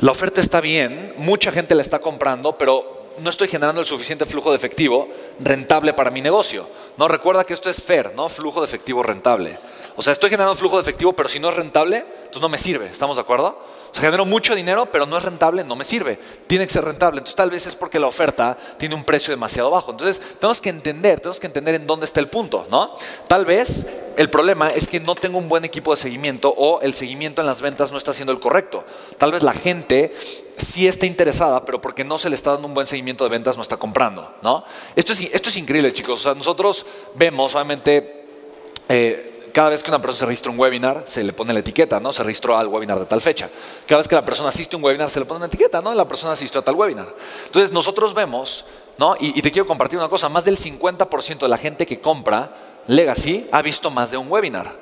La 0.00 0.10
oferta 0.10 0.40
está 0.40 0.60
bien, 0.60 1.14
mucha 1.18 1.52
gente 1.52 1.74
la 1.74 1.82
está 1.82 2.00
comprando, 2.00 2.58
pero 2.58 3.04
no 3.18 3.30
estoy 3.30 3.48
generando 3.48 3.80
el 3.80 3.86
suficiente 3.86 4.26
flujo 4.26 4.50
de 4.50 4.56
efectivo 4.56 5.08
rentable 5.40 5.92
para 5.92 6.10
mi 6.10 6.20
negocio. 6.20 6.68
No 6.96 7.06
recuerda 7.06 7.44
que 7.44 7.54
esto 7.54 7.70
es 7.70 7.82
fair, 7.82 8.12
¿no? 8.16 8.28
Flujo 8.28 8.60
de 8.60 8.66
efectivo 8.66 9.02
rentable. 9.02 9.56
O 9.96 10.02
sea, 10.02 10.12
estoy 10.12 10.30
generando 10.30 10.56
flujo 10.56 10.76
de 10.76 10.82
efectivo, 10.82 11.12
pero 11.12 11.28
si 11.28 11.38
no 11.38 11.48
es 11.48 11.56
rentable, 11.56 11.98
entonces 11.98 12.42
no 12.42 12.48
me 12.48 12.58
sirve. 12.58 12.86
¿Estamos 12.86 13.16
de 13.16 13.22
acuerdo? 13.22 13.56
O 13.94 13.96
sea, 13.96 14.08
genero 14.08 14.26
mucho 14.26 14.56
dinero, 14.56 14.86
pero 14.90 15.06
no 15.06 15.16
es 15.16 15.22
rentable, 15.22 15.62
no 15.62 15.76
me 15.76 15.84
sirve. 15.84 16.18
Tiene 16.48 16.66
que 16.66 16.72
ser 16.72 16.84
rentable. 16.84 17.18
Entonces, 17.18 17.36
tal 17.36 17.50
vez 17.50 17.64
es 17.68 17.76
porque 17.76 18.00
la 18.00 18.08
oferta 18.08 18.58
tiene 18.76 18.96
un 18.96 19.04
precio 19.04 19.30
demasiado 19.30 19.70
bajo. 19.70 19.92
Entonces, 19.92 20.20
tenemos 20.40 20.60
que 20.60 20.70
entender, 20.70 21.20
tenemos 21.20 21.38
que 21.38 21.46
entender 21.46 21.76
en 21.76 21.86
dónde 21.86 22.04
está 22.04 22.18
el 22.18 22.26
punto, 22.26 22.66
¿no? 22.72 22.92
Tal 23.28 23.44
vez 23.44 24.02
el 24.16 24.30
problema 24.30 24.66
es 24.66 24.88
que 24.88 24.98
no 24.98 25.14
tengo 25.14 25.38
un 25.38 25.48
buen 25.48 25.64
equipo 25.64 25.92
de 25.92 25.96
seguimiento 25.96 26.52
o 26.56 26.80
el 26.80 26.92
seguimiento 26.92 27.40
en 27.40 27.46
las 27.46 27.62
ventas 27.62 27.92
no 27.92 27.98
está 27.98 28.12
siendo 28.12 28.32
el 28.32 28.40
correcto. 28.40 28.84
Tal 29.16 29.30
vez 29.30 29.44
la 29.44 29.52
gente 29.52 30.12
sí 30.56 30.88
está 30.88 31.06
interesada, 31.06 31.64
pero 31.64 31.80
porque 31.80 32.02
no 32.02 32.18
se 32.18 32.28
le 32.30 32.34
está 32.34 32.50
dando 32.50 32.66
un 32.66 32.74
buen 32.74 32.88
seguimiento 32.88 33.22
de 33.22 33.30
ventas 33.30 33.54
no 33.54 33.62
está 33.62 33.76
comprando, 33.76 34.34
¿no? 34.42 34.64
Esto 34.96 35.12
es, 35.12 35.20
esto 35.20 35.50
es 35.50 35.56
increíble, 35.56 35.92
chicos. 35.92 36.18
O 36.18 36.22
sea, 36.24 36.34
nosotros 36.34 36.84
vemos, 37.14 37.54
obviamente, 37.54 38.24
eh, 38.88 39.33
cada 39.54 39.68
vez 39.68 39.84
que 39.84 39.90
una 39.92 40.00
persona 40.00 40.18
se 40.18 40.26
registra 40.26 40.50
un 40.50 40.58
webinar, 40.58 41.02
se 41.04 41.22
le 41.22 41.32
pone 41.32 41.52
la 41.52 41.60
etiqueta, 41.60 42.00
¿no? 42.00 42.12
Se 42.12 42.24
registró 42.24 42.58
al 42.58 42.66
webinar 42.66 42.98
de 42.98 43.06
tal 43.06 43.20
fecha. 43.20 43.48
Cada 43.86 43.98
vez 43.98 44.08
que 44.08 44.16
la 44.16 44.24
persona 44.24 44.48
asiste 44.48 44.74
a 44.74 44.78
un 44.78 44.84
webinar, 44.84 45.08
se 45.08 45.20
le 45.20 45.26
pone 45.26 45.38
una 45.38 45.46
etiqueta, 45.46 45.80
¿no? 45.80 45.94
La 45.94 46.08
persona 46.08 46.32
asistió 46.32 46.60
a 46.60 46.64
tal 46.64 46.74
webinar. 46.74 47.06
Entonces, 47.46 47.70
nosotros 47.70 48.14
vemos, 48.14 48.64
¿no? 48.98 49.14
Y, 49.20 49.40
te 49.40 49.52
quiero 49.52 49.68
compartir 49.68 49.96
una 49.96 50.08
cosa, 50.08 50.28
más 50.28 50.44
del 50.44 50.58
50% 50.58 51.38
de 51.38 51.48
la 51.48 51.56
gente 51.56 51.86
que 51.86 52.00
compra 52.00 52.52
Legacy 52.88 53.46
ha 53.52 53.62
visto 53.62 53.92
más 53.92 54.10
de 54.10 54.16
un 54.16 54.28
webinar. 54.28 54.76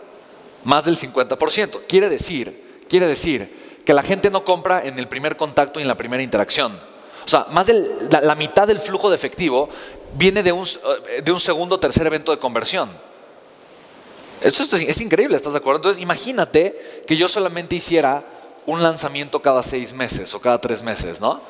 Más 0.64 0.86
del 0.86 0.96
50%. 0.96 1.82
Quiere 1.86 2.08
decir, 2.08 2.80
quiere 2.88 3.06
decir 3.06 3.76
que 3.84 3.92
la 3.92 4.02
gente 4.02 4.30
no 4.30 4.42
compra 4.42 4.80
en 4.86 4.98
el 4.98 5.06
primer 5.06 5.36
contacto 5.36 5.80
y 5.80 5.82
en 5.82 5.88
la 5.88 5.96
primera 5.98 6.22
interacción. 6.22 6.72
O 7.26 7.28
sea, 7.28 7.46
más 7.50 7.66
de 7.66 7.74
la, 8.10 8.22
la 8.22 8.34
mitad 8.36 8.66
del 8.66 8.78
flujo 8.78 9.10
de 9.10 9.16
efectivo 9.16 9.68
viene 10.14 10.42
de 10.42 10.52
un, 10.52 10.66
eh, 11.10 11.20
de 11.20 11.30
un 11.30 11.40
segundo 11.40 11.74
o 11.74 11.80
tercer 11.80 12.06
evento 12.06 12.32
de 12.32 12.38
conversión. 12.38 13.11
Esto, 14.42 14.76
es, 14.76 15.00
increíble, 15.00 15.36
¿estás 15.36 15.52
de 15.52 15.60
acuerdo? 15.60 15.78
Entonces 15.78 16.02
imagínate 16.02 17.02
que 17.06 17.16
yo 17.16 17.28
solamente 17.28 17.76
hiciera 17.76 18.24
un 18.66 18.82
lanzamiento 18.82 19.40
cada 19.40 19.62
seis 19.62 19.92
meses 19.92 20.34
o 20.34 20.40
cada 20.40 20.60
tres 20.60 20.82
meses, 20.82 21.20
¿no? 21.20 21.40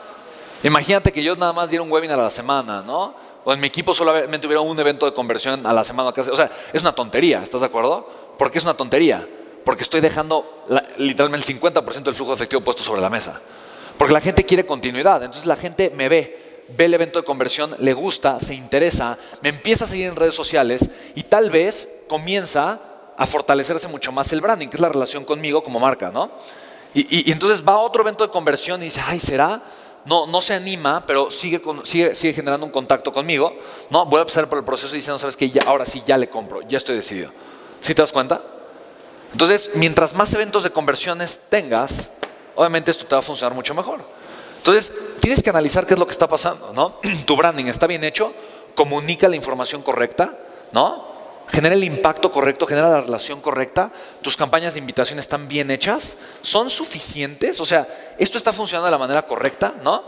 Imagínate 0.62 1.12
que 1.12 1.23
yo 1.23 1.35
nada 1.37 1.53
más 1.53 1.71
diera 1.71 1.83
un 1.83 1.91
webinar 1.91 2.21
a 2.21 2.25
la 2.25 2.31
semana, 2.31 2.83
¿no? 2.83 3.15
O 3.44 3.53
en 3.53 3.61
mi 3.61 3.67
equipo 3.67 3.93
solamente 3.94 4.47
hubiera 4.47 4.61
un 4.61 4.79
evento 4.79 5.06
de 5.06 5.12
conversión 5.12 5.67
a 5.67 5.73
la 5.73 5.85
semana. 5.85 6.11
O 6.11 6.37
sea, 6.37 6.50
es 6.73 6.83
una 6.83 6.94
tontería, 6.94 7.43
¿estás 7.43 7.62
de 7.62 7.67
acuerdo? 7.67 8.09
¿Por 8.39 8.50
qué 8.50 8.59
es 8.59 8.65
una 8.65 8.75
tontería? 8.75 9.27
Porque 9.65 9.83
estoy 9.83 10.00
dejando 10.00 10.65
literalmente 10.99 11.50
el 11.50 11.61
50% 11.61 12.03
del 12.03 12.15
flujo 12.15 12.31
de 12.33 12.37
efectivo 12.37 12.62
puesto 12.62 12.83
sobre 12.83 13.00
la 13.00 13.11
mesa. 13.11 13.41
Porque 13.99 14.12
la 14.12 14.21
gente 14.21 14.44
quiere 14.44 14.65
continuidad. 14.65 15.23
Entonces 15.23 15.47
la 15.47 15.56
gente 15.56 15.91
me 15.97 16.09
ve, 16.09 16.42
ve 16.76 16.87
el 16.87 16.94
evento 16.94 17.19
de 17.20 17.25
conversión, 17.25 17.75
le 17.79 17.93
gusta, 17.93 18.41
se 18.41 18.55
interesa, 18.55 19.19
me 19.43 19.50
empieza 19.50 19.85
a 19.85 19.88
seguir 19.88 20.06
en 20.06 20.17
redes 20.17 20.35
sociales 20.35 20.88
y 21.14 21.25
tal 21.25 21.50
vez 21.50 22.03
comienza 22.09 22.81
a 23.17 23.26
fortalecerse 23.26 23.88
mucho 23.88 24.11
más 24.12 24.32
el 24.32 24.41
branding, 24.41 24.69
que 24.69 24.76
es 24.76 24.81
la 24.81 24.88
relación 24.88 25.25
conmigo 25.25 25.62
como 25.62 25.79
marca, 25.81 26.11
¿no? 26.11 26.31
Y, 26.94 27.29
y- 27.29 27.31
entonces 27.32 27.67
va 27.67 27.73
a 27.75 27.79
otro 27.79 28.03
evento 28.03 28.25
de 28.26 28.31
conversión 28.31 28.81
y 28.82 28.87
dice, 28.87 29.00
ay, 29.06 29.20
¿será? 29.20 29.62
No, 30.05 30.26
no 30.26 30.41
se 30.41 30.55
anima, 30.55 31.05
pero 31.06 31.31
sigue, 31.31 31.60
con- 31.63 31.84
sigue, 31.87 32.15
sigue 32.15 32.32
generando 32.34 32.67
un 32.67 32.72
contacto 32.72 33.13
conmigo. 33.13 33.56
No, 33.91 34.05
voy 34.06 34.20
a 34.20 34.25
pasar 34.25 34.48
por 34.48 34.58
el 34.58 34.65
proceso 34.65 34.94
y 34.94 34.98
diciendo, 34.98 35.19
sabes 35.19 35.37
que 35.37 35.51
ahora 35.67 35.87
sí 35.87 36.03
ya 36.06 36.19
le 36.19 36.29
compro, 36.29 36.63
ya 36.63 36.79
estoy 36.79 36.96
decidido. 36.96 37.31
¿Sí 37.81 37.94
te 37.94 38.03
das 38.03 38.13
cuenta? 38.13 38.43
Entonces, 39.32 39.70
mientras 39.75 40.15
más 40.15 40.32
eventos 40.34 40.63
de 40.65 40.70
conversiones 40.70 41.43
tengas, 41.48 42.13
obviamente 42.56 42.91
esto 42.91 43.06
te 43.06 43.15
va 43.15 43.20
a 43.20 43.22
funcionar 43.22 43.55
mucho 43.55 43.75
mejor. 43.75 44.01
Entonces, 44.63 44.93
tienes 45.21 45.43
que 45.43 45.51
analizar 45.51 45.87
qué 45.87 45.95
es 45.95 45.99
lo 46.01 46.07
que 46.07 46.13
está 46.13 46.29
pasando, 46.29 46.73
¿no? 46.73 46.95
Tu 47.27 47.37
branding 47.37 47.67
está 47.67 47.89
bien 47.89 48.05
hecho, 48.05 48.33
comunica 48.77 49.29
la 49.29 49.35
información 49.35 49.83
correcta, 49.83 50.39
¿no? 50.71 51.11
Genera 51.49 51.75
el 51.75 51.83
impacto 51.83 52.31
correcto, 52.31 52.65
genera 52.67 52.89
la 52.89 53.01
relación 53.01 53.41
correcta, 53.41 53.93
tus 54.23 54.37
campañas 54.37 54.75
de 54.75 54.79
invitación 54.81 55.19
están 55.19 55.49
bien 55.49 55.71
hechas, 55.73 56.19
son 56.41 56.71
suficientes, 56.71 57.61
o 57.61 57.65
sea, 57.67 57.87
esto 58.19 58.39
está 58.39 58.53
funcionando 58.53 58.87
de 58.87 58.93
la 58.93 58.99
manera 58.99 59.23
correcta, 59.27 59.75
¿no? 59.83 60.03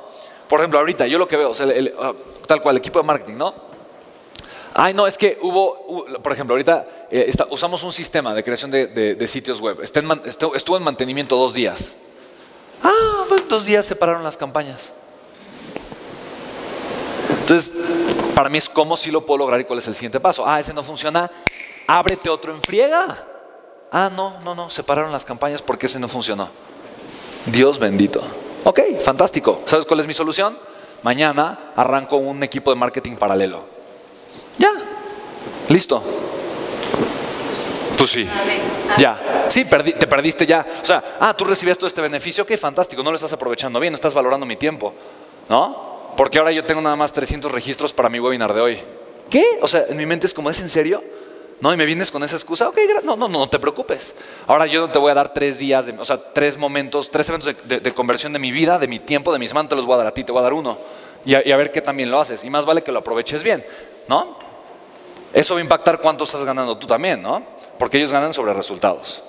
Por 0.48 0.60
ejemplo, 0.60 0.78
ahorita 0.78 1.06
yo 1.08 1.18
lo 1.18 1.26
que 1.26 1.36
veo, 1.36 1.50
o 1.50 1.54
sea, 1.54 1.66
el- 1.66 1.92
ah, 2.00 2.12
tal 2.46 2.62
cual, 2.62 2.76
el 2.76 2.78
equipo 2.78 3.00
de 3.00 3.04
marketing, 3.06 3.36
¿no? 3.36 3.52
Ay, 4.72 4.94
no, 4.94 5.06
es 5.06 5.18
que 5.18 5.36
hubo, 5.42 5.86
hu- 6.06 6.22
por 6.22 6.32
ejemplo, 6.32 6.54
ahorita 6.54 6.86
eh, 7.10 7.30
usamos 7.50 7.82
un 7.82 7.92
sistema 7.92 8.34
de 8.34 8.42
creación 8.44 8.70
de, 8.70 9.26
sitios 9.28 9.60
web. 9.60 9.80
Estuvo 9.82 10.76
en 10.76 10.82
mantenimiento 10.82 11.36
dos 11.36 11.54
días. 11.54 11.96
Ah, 12.84 13.24
pues 13.28 13.48
dos 13.48 13.64
días 13.64 13.84
separaron 13.86 14.22
las 14.22 14.36
campañas. 14.36 14.92
Entonces, 17.40 17.72
para 18.34 18.48
mí 18.48 18.58
es 18.58 18.68
cómo 18.68 18.96
si 18.96 19.10
lo 19.10 19.26
puedo 19.26 19.38
lograr 19.38 19.60
y 19.60 19.64
cuál 19.64 19.78
es 19.78 19.88
el 19.88 19.94
siguiente 19.94 20.20
paso. 20.20 20.46
Ah, 20.46 20.60
ese 20.60 20.72
no 20.72 20.82
funciona, 20.82 21.30
ábrete 21.86 22.28
otro 22.28 22.54
en 22.54 22.62
friega. 22.62 23.26
Ah, 23.90 24.10
no, 24.14 24.40
no, 24.44 24.54
no, 24.54 24.70
separaron 24.70 25.12
las 25.12 25.24
campañas 25.24 25.62
porque 25.62 25.86
ese 25.86 25.98
no 25.98 26.08
funcionó. 26.08 26.48
Dios 27.46 27.78
bendito. 27.78 28.22
Ok, 28.64 28.80
fantástico. 29.02 29.62
¿Sabes 29.66 29.84
cuál 29.86 30.00
es 30.00 30.06
mi 30.06 30.14
solución? 30.14 30.56
Mañana 31.02 31.72
arranco 31.76 32.16
un 32.16 32.42
equipo 32.42 32.70
de 32.70 32.76
marketing 32.76 33.16
paralelo. 33.16 33.66
Ya, 34.58 34.72
listo. 35.68 36.02
Pues 37.96 38.10
sí. 38.10 38.28
Ya, 38.98 39.46
sí, 39.48 39.64
te 39.64 40.06
perdiste 40.06 40.46
ya. 40.46 40.64
O 40.82 40.84
sea, 40.86 41.02
ah, 41.20 41.34
tú 41.36 41.44
recibías 41.44 41.78
todo 41.78 41.86
este 41.88 42.00
beneficio, 42.00 42.44
ok, 42.44 42.56
fantástico, 42.56 43.02
no 43.02 43.10
lo 43.10 43.16
estás 43.16 43.32
aprovechando 43.32 43.80
bien, 43.80 43.94
estás 43.94 44.14
valorando 44.14 44.46
mi 44.46 44.56
tiempo, 44.56 44.92
¿no? 45.48 46.12
Porque 46.16 46.38
ahora 46.38 46.52
yo 46.52 46.64
tengo 46.64 46.80
nada 46.80 46.96
más 46.96 47.12
300 47.12 47.50
registros 47.50 47.92
para 47.92 48.08
mi 48.08 48.20
webinar 48.20 48.52
de 48.54 48.60
hoy. 48.60 48.78
¿Qué? 49.30 49.44
O 49.62 49.68
sea, 49.68 49.84
en 49.88 49.96
mi 49.96 50.06
mente 50.06 50.26
es 50.26 50.34
como, 50.34 50.50
¿es 50.50 50.60
en 50.60 50.68
serio? 50.68 51.02
¿No? 51.60 51.72
Y 51.72 51.76
me 51.76 51.86
vienes 51.86 52.10
con 52.10 52.22
esa 52.22 52.36
excusa, 52.36 52.68
ok, 52.68 52.78
no, 53.04 53.16
no, 53.16 53.28
no, 53.28 53.38
no 53.38 53.48
te 53.48 53.58
preocupes. 53.58 54.16
Ahora 54.46 54.66
yo 54.66 54.88
te 54.90 54.98
voy 54.98 55.10
a 55.10 55.14
dar 55.14 55.32
tres 55.32 55.58
días, 55.58 55.86
de- 55.86 55.92
o 55.98 56.04
sea, 56.04 56.18
tres 56.32 56.58
momentos, 56.58 57.10
tres 57.10 57.28
eventos 57.30 57.54
de, 57.64 57.94
conversión 57.94 58.32
de 58.32 58.38
mi 58.38 58.52
vida, 58.52 58.78
de 58.78 58.86
mi 58.86 58.98
tiempo, 58.98 59.32
de 59.32 59.38
mis 59.38 59.54
manos, 59.54 59.70
te 59.70 59.76
los 59.76 59.86
voy 59.86 59.94
a 59.94 59.98
dar 59.98 60.06
a 60.08 60.10
ti, 60.14 60.24
te 60.24 60.32
voy 60.32 60.40
a 60.40 60.42
dar 60.42 60.52
uno. 60.52 60.76
Y 61.24 61.34
a 61.34 61.56
ver 61.56 61.70
qué 61.72 61.80
también 61.80 62.10
lo 62.10 62.20
haces. 62.20 62.44
Y 62.44 62.50
más 62.50 62.66
vale 62.66 62.82
que 62.82 62.92
lo 62.92 62.98
aproveches 62.98 63.42
bien, 63.42 63.64
¿no? 64.08 64.36
Eso 65.34 65.54
va 65.54 65.60
a 65.60 65.62
impactar 65.62 66.00
cuánto 66.00 66.24
estás 66.24 66.44
ganando 66.44 66.78
tú 66.78 66.86
también, 66.86 67.20
¿no? 67.20 67.42
Porque 67.78 67.98
ellos 67.98 68.12
ganan 68.12 68.32
sobre 68.32 68.54
resultados. 68.54 69.24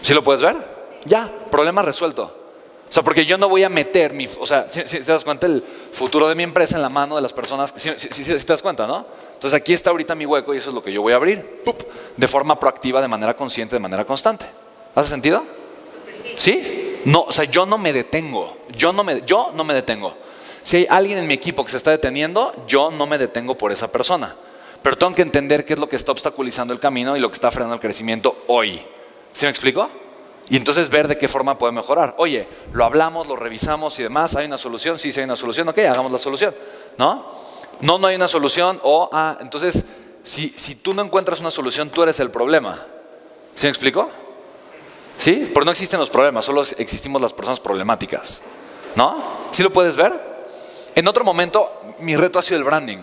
¿Sí 0.00 0.14
lo 0.14 0.22
puedes 0.22 0.40
ver? 0.40 0.56
Ya, 1.04 1.30
problema 1.50 1.82
resuelto. 1.82 2.32
O 2.88 2.92
sea, 2.92 3.02
porque 3.02 3.26
yo 3.26 3.36
no 3.36 3.48
voy 3.48 3.64
a 3.64 3.68
meter 3.68 4.12
mi, 4.12 4.28
o 4.38 4.46
sea, 4.46 4.68
si, 4.68 4.84
te 4.84 5.00
das 5.00 5.24
cuenta 5.24 5.48
el 5.48 5.62
futuro 5.92 6.28
de 6.28 6.36
mi 6.36 6.44
empresa 6.44 6.76
en 6.76 6.82
la 6.82 6.88
mano 6.88 7.16
de 7.16 7.22
las 7.22 7.32
personas, 7.32 7.74
si, 7.76 7.90
te 7.90 8.44
das 8.44 8.62
cuenta, 8.62 8.86
¿no? 8.86 9.04
Entonces 9.34 9.60
aquí 9.60 9.72
está 9.72 9.90
ahorita 9.90 10.14
mi 10.14 10.24
hueco 10.24 10.54
y 10.54 10.58
eso 10.58 10.70
es 10.70 10.74
lo 10.74 10.82
que 10.82 10.92
yo 10.92 11.02
voy 11.02 11.12
a 11.12 11.16
abrir, 11.16 11.62
de 12.16 12.28
forma 12.28 12.60
proactiva, 12.60 13.00
de 13.00 13.08
manera 13.08 13.34
consciente, 13.34 13.74
de 13.74 13.80
manera 13.80 14.04
constante. 14.04 14.46
¿Hace 14.94 15.10
sentido? 15.10 15.44
¿Sí? 16.36 17.00
No, 17.04 17.22
o 17.22 17.32
sea, 17.32 17.44
yo 17.44 17.66
no 17.66 17.78
me 17.78 17.92
detengo, 17.92 18.56
yo 18.76 18.92
no 18.92 19.02
me, 19.02 19.22
yo 19.26 19.50
no 19.54 19.64
me 19.64 19.74
detengo. 19.74 20.14
Si 20.62 20.76
hay 20.76 20.86
alguien 20.88 21.18
en 21.18 21.26
mi 21.26 21.34
equipo 21.34 21.64
que 21.64 21.72
se 21.72 21.76
está 21.76 21.90
deteniendo, 21.90 22.52
yo 22.68 22.92
no 22.92 23.06
me 23.06 23.18
detengo 23.18 23.56
por 23.56 23.72
esa 23.72 23.90
persona. 23.90 24.36
Pero 24.86 24.96
tengo 24.96 25.16
que 25.16 25.22
entender 25.22 25.64
qué 25.64 25.72
es 25.72 25.80
lo 25.80 25.88
que 25.88 25.96
está 25.96 26.12
obstaculizando 26.12 26.72
el 26.72 26.78
camino 26.78 27.16
y 27.16 27.18
lo 27.18 27.28
que 27.28 27.34
está 27.34 27.50
frenando 27.50 27.74
el 27.74 27.80
crecimiento 27.80 28.44
hoy. 28.46 28.80
¿Sí 29.32 29.44
me 29.44 29.50
explico? 29.50 29.90
Y 30.48 30.56
entonces 30.56 30.90
ver 30.90 31.08
de 31.08 31.18
qué 31.18 31.26
forma 31.26 31.58
puede 31.58 31.72
mejorar. 31.72 32.14
Oye, 32.18 32.46
lo 32.72 32.84
hablamos, 32.84 33.26
lo 33.26 33.34
revisamos 33.34 33.98
y 33.98 34.04
demás, 34.04 34.36
¿hay 34.36 34.46
una 34.46 34.58
solución? 34.58 34.96
Sí, 35.00 35.10
sí 35.10 35.18
hay 35.18 35.24
una 35.24 35.34
solución, 35.34 35.68
ok, 35.68 35.78
hagamos 35.78 36.12
la 36.12 36.18
solución. 36.18 36.54
¿No? 36.98 37.26
No, 37.80 37.98
no 37.98 38.06
hay 38.06 38.14
una 38.14 38.28
solución 38.28 38.78
o, 38.84 39.10
ah, 39.12 39.36
entonces, 39.40 39.86
si, 40.22 40.50
si 40.50 40.76
tú 40.76 40.94
no 40.94 41.02
encuentras 41.02 41.40
una 41.40 41.50
solución, 41.50 41.90
tú 41.90 42.04
eres 42.04 42.20
el 42.20 42.30
problema. 42.30 42.80
¿Sí 43.56 43.66
me 43.66 43.70
explico? 43.70 44.08
¿Sí? 45.18 45.50
Porque 45.52 45.64
no 45.64 45.72
existen 45.72 45.98
los 45.98 46.10
problemas, 46.10 46.44
solo 46.44 46.62
existimos 46.62 47.20
las 47.20 47.32
personas 47.32 47.58
problemáticas. 47.58 48.40
¿No? 48.94 49.20
¿Sí 49.50 49.64
lo 49.64 49.72
puedes 49.72 49.96
ver? 49.96 50.12
En 50.94 51.08
otro 51.08 51.24
momento, 51.24 51.72
mi 51.98 52.14
reto 52.14 52.38
ha 52.38 52.42
sido 52.42 52.58
el 52.58 52.64
branding. 52.64 52.98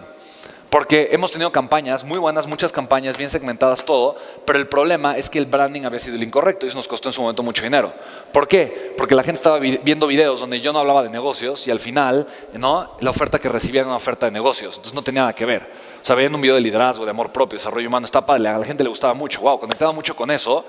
Porque 0.74 1.10
hemos 1.12 1.32
tenido 1.32 1.52
campañas 1.52 2.04
muy 2.04 2.18
buenas, 2.18 2.48
muchas 2.48 2.72
campañas 2.72 3.16
bien 3.16 3.30
segmentadas, 3.30 3.86
todo, 3.86 4.16
pero 4.44 4.58
el 4.58 4.68
problema 4.68 5.16
es 5.16 5.30
que 5.30 5.38
el 5.38 5.46
branding 5.46 5.84
había 5.84 6.00
sido 6.00 6.16
el 6.16 6.24
incorrecto 6.24 6.66
y 6.66 6.70
eso 6.70 6.78
nos 6.80 6.88
costó 6.88 7.10
en 7.10 7.14
su 7.14 7.22
momento 7.22 7.44
mucho 7.44 7.62
dinero. 7.62 7.94
¿Por 8.32 8.48
qué? 8.48 8.92
Porque 8.98 9.14
la 9.14 9.22
gente 9.22 9.38
estaba 9.38 9.60
viendo 9.60 10.08
videos 10.08 10.40
donde 10.40 10.62
yo 10.62 10.74
no 10.74 10.80
hablaba 10.80 11.04
de 11.04 11.12
negocios 11.12 11.68
y 11.68 11.70
al 11.70 11.80
final, 11.80 12.26
¿no? 12.54 12.90
La 13.02 13.12
oferta 13.12 13.38
que 13.38 13.50
recibía 13.50 13.82
era 13.82 13.88
una 13.88 13.98
oferta 13.98 14.26
de 14.26 14.32
negocios, 14.32 14.78
entonces 14.78 14.96
no 14.96 15.04
tenía 15.04 15.22
nada 15.22 15.34
que 15.34 15.46
ver. 15.46 15.62
O 16.02 16.04
sea, 16.04 16.16
veían 16.16 16.34
un 16.34 16.42
video 16.42 16.56
de 16.56 16.62
liderazgo, 16.62 17.06
de 17.06 17.12
amor 17.12 17.32
propio, 17.32 17.60
desarrollo 17.60 17.88
humano, 17.88 18.06
está 18.06 18.26
padre, 18.26 18.48
a 18.48 18.58
la 18.58 18.66
gente 18.66 18.82
le 18.82 18.90
gustaba 18.90 19.14
mucho, 19.14 19.42
wow, 19.42 19.60
conectaba 19.60 19.92
mucho 19.92 20.16
con 20.16 20.32
eso, 20.32 20.66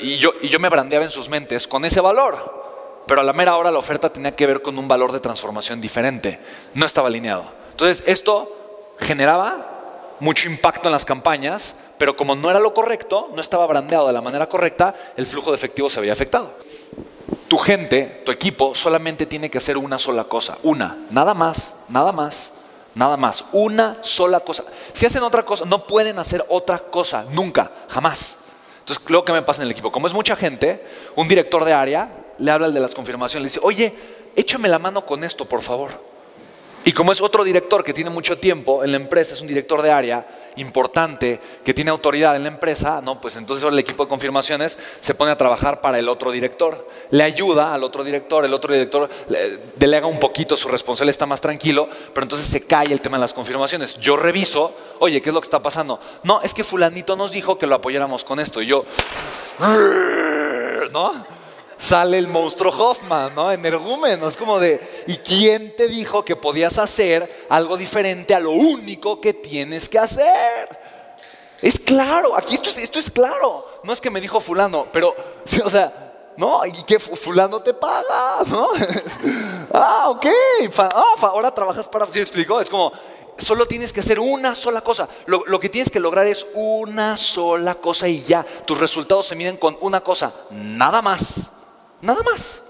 y, 0.00 0.16
yo, 0.16 0.32
y 0.40 0.48
yo 0.48 0.58
me 0.58 0.70
brandeaba 0.70 1.04
en 1.04 1.10
sus 1.10 1.28
mentes 1.28 1.68
con 1.68 1.84
ese 1.84 2.00
valor. 2.00 3.02
Pero 3.06 3.20
a 3.20 3.24
la 3.24 3.34
mera 3.34 3.56
hora 3.56 3.70
la 3.70 3.78
oferta 3.78 4.10
tenía 4.10 4.34
que 4.34 4.46
ver 4.46 4.62
con 4.62 4.78
un 4.78 4.88
valor 4.88 5.12
de 5.12 5.20
transformación 5.20 5.82
diferente, 5.82 6.40
no 6.72 6.86
estaba 6.86 7.08
alineado. 7.08 7.44
Entonces, 7.72 8.04
esto 8.06 8.54
generaba 8.98 10.16
mucho 10.20 10.48
impacto 10.48 10.88
en 10.88 10.92
las 10.92 11.04
campañas, 11.04 11.76
pero 11.96 12.16
como 12.16 12.34
no 12.34 12.50
era 12.50 12.60
lo 12.60 12.74
correcto, 12.74 13.30
no 13.34 13.40
estaba 13.40 13.66
brandeado 13.66 14.06
de 14.06 14.12
la 14.12 14.20
manera 14.20 14.48
correcta, 14.48 14.94
el 15.16 15.26
flujo 15.26 15.50
de 15.50 15.56
efectivo 15.56 15.88
se 15.88 15.98
había 15.98 16.12
afectado. 16.12 16.52
Tu 17.48 17.56
gente, 17.58 18.22
tu 18.24 18.32
equipo, 18.32 18.74
solamente 18.74 19.26
tiene 19.26 19.50
que 19.50 19.58
hacer 19.58 19.76
una 19.76 19.98
sola 19.98 20.24
cosa, 20.24 20.58
una, 20.62 20.98
nada 21.10 21.34
más, 21.34 21.76
nada 21.88 22.12
más, 22.12 22.54
nada 22.94 23.16
más, 23.16 23.46
una 23.52 23.96
sola 24.02 24.40
cosa. 24.40 24.64
Si 24.92 25.06
hacen 25.06 25.22
otra 25.22 25.44
cosa, 25.44 25.64
no 25.64 25.86
pueden 25.86 26.18
hacer 26.18 26.44
otra 26.48 26.78
cosa, 26.78 27.24
nunca, 27.30 27.70
jamás. 27.88 28.40
Entonces, 28.80 29.04
luego 29.08 29.24
que 29.24 29.32
me 29.32 29.42
pasa 29.42 29.62
en 29.62 29.66
el 29.66 29.72
equipo, 29.72 29.92
como 29.92 30.06
es 30.06 30.14
mucha 30.14 30.36
gente, 30.36 30.84
un 31.16 31.28
director 31.28 31.64
de 31.64 31.72
área 31.72 32.10
le 32.38 32.50
habla 32.50 32.66
al 32.66 32.74
de 32.74 32.80
las 32.80 32.94
confirmaciones, 32.94 33.42
le 33.42 33.48
dice, 33.48 33.60
oye, 33.62 33.94
échame 34.36 34.68
la 34.68 34.78
mano 34.78 35.04
con 35.04 35.24
esto, 35.24 35.44
por 35.44 35.62
favor. 35.62 36.07
Y 36.88 36.92
como 36.92 37.12
es 37.12 37.20
otro 37.20 37.44
director 37.44 37.84
que 37.84 37.92
tiene 37.92 38.08
mucho 38.08 38.38
tiempo 38.38 38.82
en 38.82 38.92
la 38.92 38.96
empresa, 38.96 39.34
es 39.34 39.42
un 39.42 39.46
director 39.46 39.82
de 39.82 39.90
área 39.90 40.26
importante 40.56 41.38
que 41.62 41.74
tiene 41.74 41.90
autoridad 41.90 42.34
en 42.34 42.44
la 42.44 42.48
empresa, 42.48 43.02
no, 43.02 43.20
pues 43.20 43.36
entonces 43.36 43.68
el 43.68 43.78
equipo 43.78 44.04
de 44.04 44.08
confirmaciones 44.08 44.78
se 44.98 45.12
pone 45.12 45.30
a 45.30 45.36
trabajar 45.36 45.82
para 45.82 45.98
el 45.98 46.08
otro 46.08 46.30
director. 46.30 46.88
Le 47.10 47.24
ayuda 47.24 47.74
al 47.74 47.84
otro 47.84 48.04
director, 48.04 48.42
el 48.46 48.54
otro 48.54 48.72
director 48.72 49.06
delega 49.76 50.06
un 50.06 50.18
poquito 50.18 50.56
su 50.56 50.68
responsabilidad, 50.68 51.10
está 51.10 51.26
más 51.26 51.42
tranquilo, 51.42 51.90
pero 52.14 52.24
entonces 52.24 52.48
se 52.48 52.66
cae 52.66 52.90
el 52.90 53.02
tema 53.02 53.18
de 53.18 53.20
las 53.20 53.34
confirmaciones. 53.34 53.96
Yo 54.00 54.16
reviso, 54.16 54.74
oye, 55.00 55.20
¿qué 55.20 55.28
es 55.28 55.34
lo 55.34 55.42
que 55.42 55.46
está 55.46 55.60
pasando? 55.60 56.00
No, 56.22 56.40
es 56.40 56.54
que 56.54 56.64
fulanito 56.64 57.16
nos 57.16 57.32
dijo 57.32 57.58
que 57.58 57.66
lo 57.66 57.74
apoyáramos 57.74 58.24
con 58.24 58.40
esto. 58.40 58.62
Y 58.62 58.66
yo, 58.66 58.82
¿no? 60.90 61.37
Sale 61.78 62.18
el 62.18 62.26
monstruo 62.26 62.72
Hoffman, 62.72 63.34
¿no? 63.34 63.50
Energúmeno. 63.50 64.28
Es 64.28 64.36
como 64.36 64.58
de, 64.58 64.80
¿y 65.06 65.16
quién 65.18 65.74
te 65.76 65.88
dijo 65.88 66.24
que 66.24 66.36
podías 66.36 66.78
hacer 66.78 67.46
algo 67.48 67.76
diferente 67.76 68.34
a 68.34 68.40
lo 68.40 68.50
único 68.50 69.20
que 69.20 69.32
tienes 69.32 69.88
que 69.88 69.98
hacer? 69.98 70.68
Es 71.62 71.78
claro, 71.78 72.36
aquí 72.36 72.54
esto 72.54 72.98
es, 72.98 73.10
claro. 73.10 73.64
No 73.84 73.92
es 73.92 74.00
que 74.00 74.10
me 74.10 74.20
dijo 74.20 74.40
fulano, 74.40 74.88
pero, 74.92 75.14
o 75.64 75.70
sea, 75.70 76.32
no, 76.36 76.64
y 76.66 76.72
que 76.84 76.98
fulano 76.98 77.60
te 77.60 77.74
paga, 77.74 78.44
¿no? 78.46 78.68
ah, 79.72 80.08
ok. 80.10 80.26
Ah, 80.78 81.14
ahora 81.22 81.52
trabajas 81.54 81.86
para, 81.88 82.06
¿sí 82.06 82.20
explicó? 82.20 82.60
Es 82.60 82.70
como, 82.70 82.92
solo 83.36 83.66
tienes 83.66 83.92
que 83.92 84.00
hacer 84.00 84.20
una 84.20 84.54
sola 84.54 84.82
cosa. 84.82 85.08
Lo, 85.26 85.44
lo, 85.46 85.58
que 85.58 85.68
tienes 85.68 85.90
que 85.90 86.00
lograr 86.00 86.26
es 86.26 86.46
una 86.54 87.16
sola 87.16 87.76
cosa 87.76 88.08
y 88.08 88.22
ya. 88.22 88.44
Tus 88.64 88.78
resultados 88.78 89.26
se 89.26 89.36
miden 89.36 89.56
con 89.56 89.76
una 89.80 90.00
cosa, 90.00 90.32
nada 90.50 91.02
más. 91.02 91.57
Nada 92.00 92.22
más. 92.22 92.62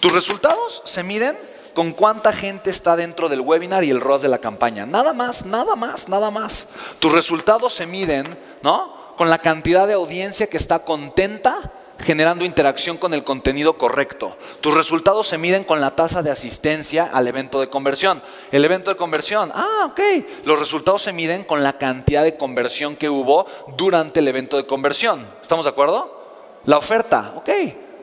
Tus 0.00 0.12
resultados 0.12 0.82
se 0.84 1.02
miden 1.02 1.36
con 1.74 1.90
cuánta 1.90 2.32
gente 2.32 2.70
está 2.70 2.96
dentro 2.96 3.28
del 3.28 3.40
webinar 3.40 3.84
y 3.84 3.90
el 3.90 4.00
ROAS 4.00 4.22
de 4.22 4.28
la 4.28 4.38
campaña. 4.38 4.86
Nada 4.86 5.12
más, 5.12 5.44
nada 5.46 5.74
más, 5.74 6.08
nada 6.08 6.30
más. 6.30 6.68
Tus 7.00 7.12
resultados 7.12 7.74
se 7.74 7.86
miden, 7.86 8.24
¿no? 8.62 8.94
Con 9.16 9.28
la 9.28 9.38
cantidad 9.38 9.86
de 9.86 9.94
audiencia 9.94 10.48
que 10.48 10.56
está 10.56 10.80
contenta 10.80 11.72
generando 12.00 12.44
interacción 12.44 12.96
con 12.96 13.14
el 13.14 13.24
contenido 13.24 13.78
correcto. 13.78 14.36
Tus 14.60 14.74
resultados 14.74 15.26
se 15.26 15.38
miden 15.38 15.64
con 15.64 15.80
la 15.80 15.92
tasa 15.92 16.22
de 16.22 16.30
asistencia 16.30 17.08
al 17.12 17.26
evento 17.28 17.60
de 17.60 17.70
conversión. 17.70 18.20
El 18.52 18.64
evento 18.64 18.90
de 18.90 18.96
conversión, 18.96 19.50
ah, 19.54 19.90
ok. 19.90 20.00
Los 20.44 20.58
resultados 20.58 21.02
se 21.02 21.12
miden 21.12 21.44
con 21.44 21.62
la 21.62 21.78
cantidad 21.78 22.22
de 22.22 22.36
conversión 22.36 22.96
que 22.96 23.08
hubo 23.08 23.46
durante 23.76 24.20
el 24.20 24.28
evento 24.28 24.56
de 24.56 24.66
conversión. 24.66 25.26
¿Estamos 25.40 25.64
de 25.64 25.70
acuerdo? 25.70 26.60
La 26.66 26.78
oferta, 26.78 27.32
ok. 27.36 27.50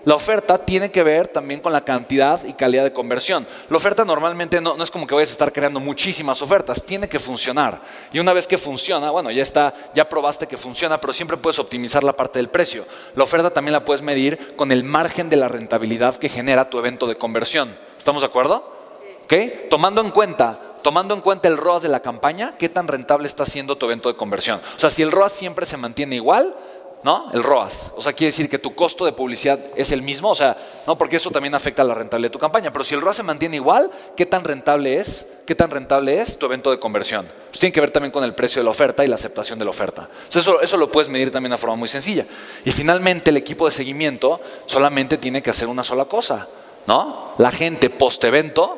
La 0.03 0.15
oferta 0.15 0.57
tiene 0.57 0.89
que 0.89 1.03
ver 1.03 1.27
también 1.27 1.59
con 1.59 1.71
la 1.71 1.85
cantidad 1.85 2.43
y 2.43 2.53
calidad 2.53 2.83
de 2.83 2.91
conversión. 2.91 3.45
La 3.69 3.77
oferta 3.77 4.03
normalmente 4.03 4.59
no, 4.59 4.81
es 4.81 4.89
como 4.89 5.05
que 5.05 5.13
vayas 5.13 5.29
a 5.29 5.33
estar 5.33 5.53
creando 5.53 5.79
muchísimas 5.79 6.41
ofertas, 6.41 6.83
tiene 6.83 7.07
que 7.07 7.19
funcionar. 7.19 7.79
Y 8.11 8.19
una 8.19 8.33
vez 8.33 8.47
que 8.47 8.57
funciona, 8.57 9.11
bueno, 9.11 9.29
ya 9.29 9.43
está, 9.43 9.73
ya 9.93 10.09
probaste 10.09 10.47
que 10.47 10.57
funciona, 10.57 10.99
pero 10.99 11.13
siempre 11.13 11.37
puedes 11.37 11.59
optimizar 11.59 12.03
la 12.03 12.13
parte 12.13 12.39
del 12.39 12.49
precio. 12.49 12.83
La 13.15 13.23
oferta 13.23 13.51
también 13.51 13.73
la 13.73 13.85
puedes 13.85 14.01
medir 14.01 14.55
con 14.55 14.71
el 14.71 14.83
margen 14.83 15.29
de 15.29 15.35
la 15.37 15.47
rentabilidad 15.47 16.15
que 16.15 16.29
genera 16.29 16.69
tu 16.69 16.79
evento 16.79 17.05
de 17.05 17.15
conversión. 17.15 17.75
¿Estamos 17.97 18.23
de 18.23 18.27
acuerdo? 18.27 18.81
Sí. 19.29 19.53
Tomando 19.69 20.01
en 20.01 20.09
cuenta 20.09 20.59
tomando 20.81 21.13
en 21.13 21.21
cuenta 21.21 21.47
el 21.47 21.57
ROAS 21.57 21.83
de 21.83 21.89
la 21.89 22.01
campaña, 22.01 22.55
¿qué 22.57 22.69
tan 22.69 22.87
rentable 22.87 23.27
está 23.27 23.45
siendo 23.45 23.77
tu 23.77 23.85
evento 23.85 24.09
de 24.09 24.15
conversión? 24.15 24.59
O 24.75 24.79
sea, 24.79 24.89
si 24.89 25.01
el 25.01 25.11
ROAS 25.11 25.31
siempre 25.31 25.65
se 25.65 25.77
mantiene 25.77 26.15
igual, 26.15 26.55
¿no? 27.03 27.29
El 27.33 27.43
ROAS. 27.43 27.91
O 27.95 28.01
sea, 28.01 28.13
quiere 28.13 28.29
decir 28.29 28.49
que 28.49 28.59
tu 28.59 28.75
costo 28.75 29.05
de 29.05 29.11
publicidad 29.11 29.59
es 29.75 29.91
el 29.91 30.01
mismo, 30.01 30.29
o 30.29 30.35
sea, 30.35 30.57
no, 30.85 30.97
porque 30.97 31.15
eso 31.15 31.31
también 31.31 31.55
afecta 31.55 31.81
a 31.81 31.85
la 31.85 31.93
rentabilidad 31.93 32.29
de 32.29 32.33
tu 32.33 32.39
campaña. 32.39 32.71
Pero 32.71 32.85
si 32.85 32.95
el 32.95 33.01
ROAS 33.01 33.17
se 33.17 33.23
mantiene 33.23 33.55
igual, 33.55 33.89
¿qué 34.15 34.25
tan 34.25 34.43
rentable 34.43 34.97
es? 34.97 35.39
¿Qué 35.45 35.55
tan 35.55 35.71
rentable 35.71 36.21
es 36.21 36.37
tu 36.37 36.45
evento 36.45 36.71
de 36.71 36.79
conversión? 36.79 37.27
Pues 37.49 37.59
tiene 37.59 37.73
que 37.73 37.81
ver 37.81 37.91
también 37.91 38.11
con 38.11 38.23
el 38.23 38.33
precio 38.33 38.61
de 38.61 38.65
la 38.65 38.71
oferta 38.71 39.03
y 39.03 39.07
la 39.07 39.15
aceptación 39.15 39.57
de 39.59 39.65
la 39.65 39.71
oferta. 39.71 40.07
eso, 40.29 40.61
eso 40.61 40.77
lo 40.77 40.91
puedes 40.91 41.09
medir 41.09 41.31
también 41.31 41.51
de 41.51 41.57
forma 41.57 41.75
muy 41.75 41.87
sencilla. 41.87 42.25
Y 42.65 42.71
finalmente, 42.71 43.31
el 43.31 43.37
equipo 43.37 43.65
de 43.65 43.71
seguimiento 43.71 44.39
solamente 44.65 45.17
tiene 45.17 45.41
que 45.41 45.49
hacer 45.49 45.67
una 45.67 45.83
sola 45.83 46.05
cosa, 46.05 46.47
¿no? 46.87 47.33
La 47.37 47.51
gente 47.51 47.89
post-evento 47.89 48.77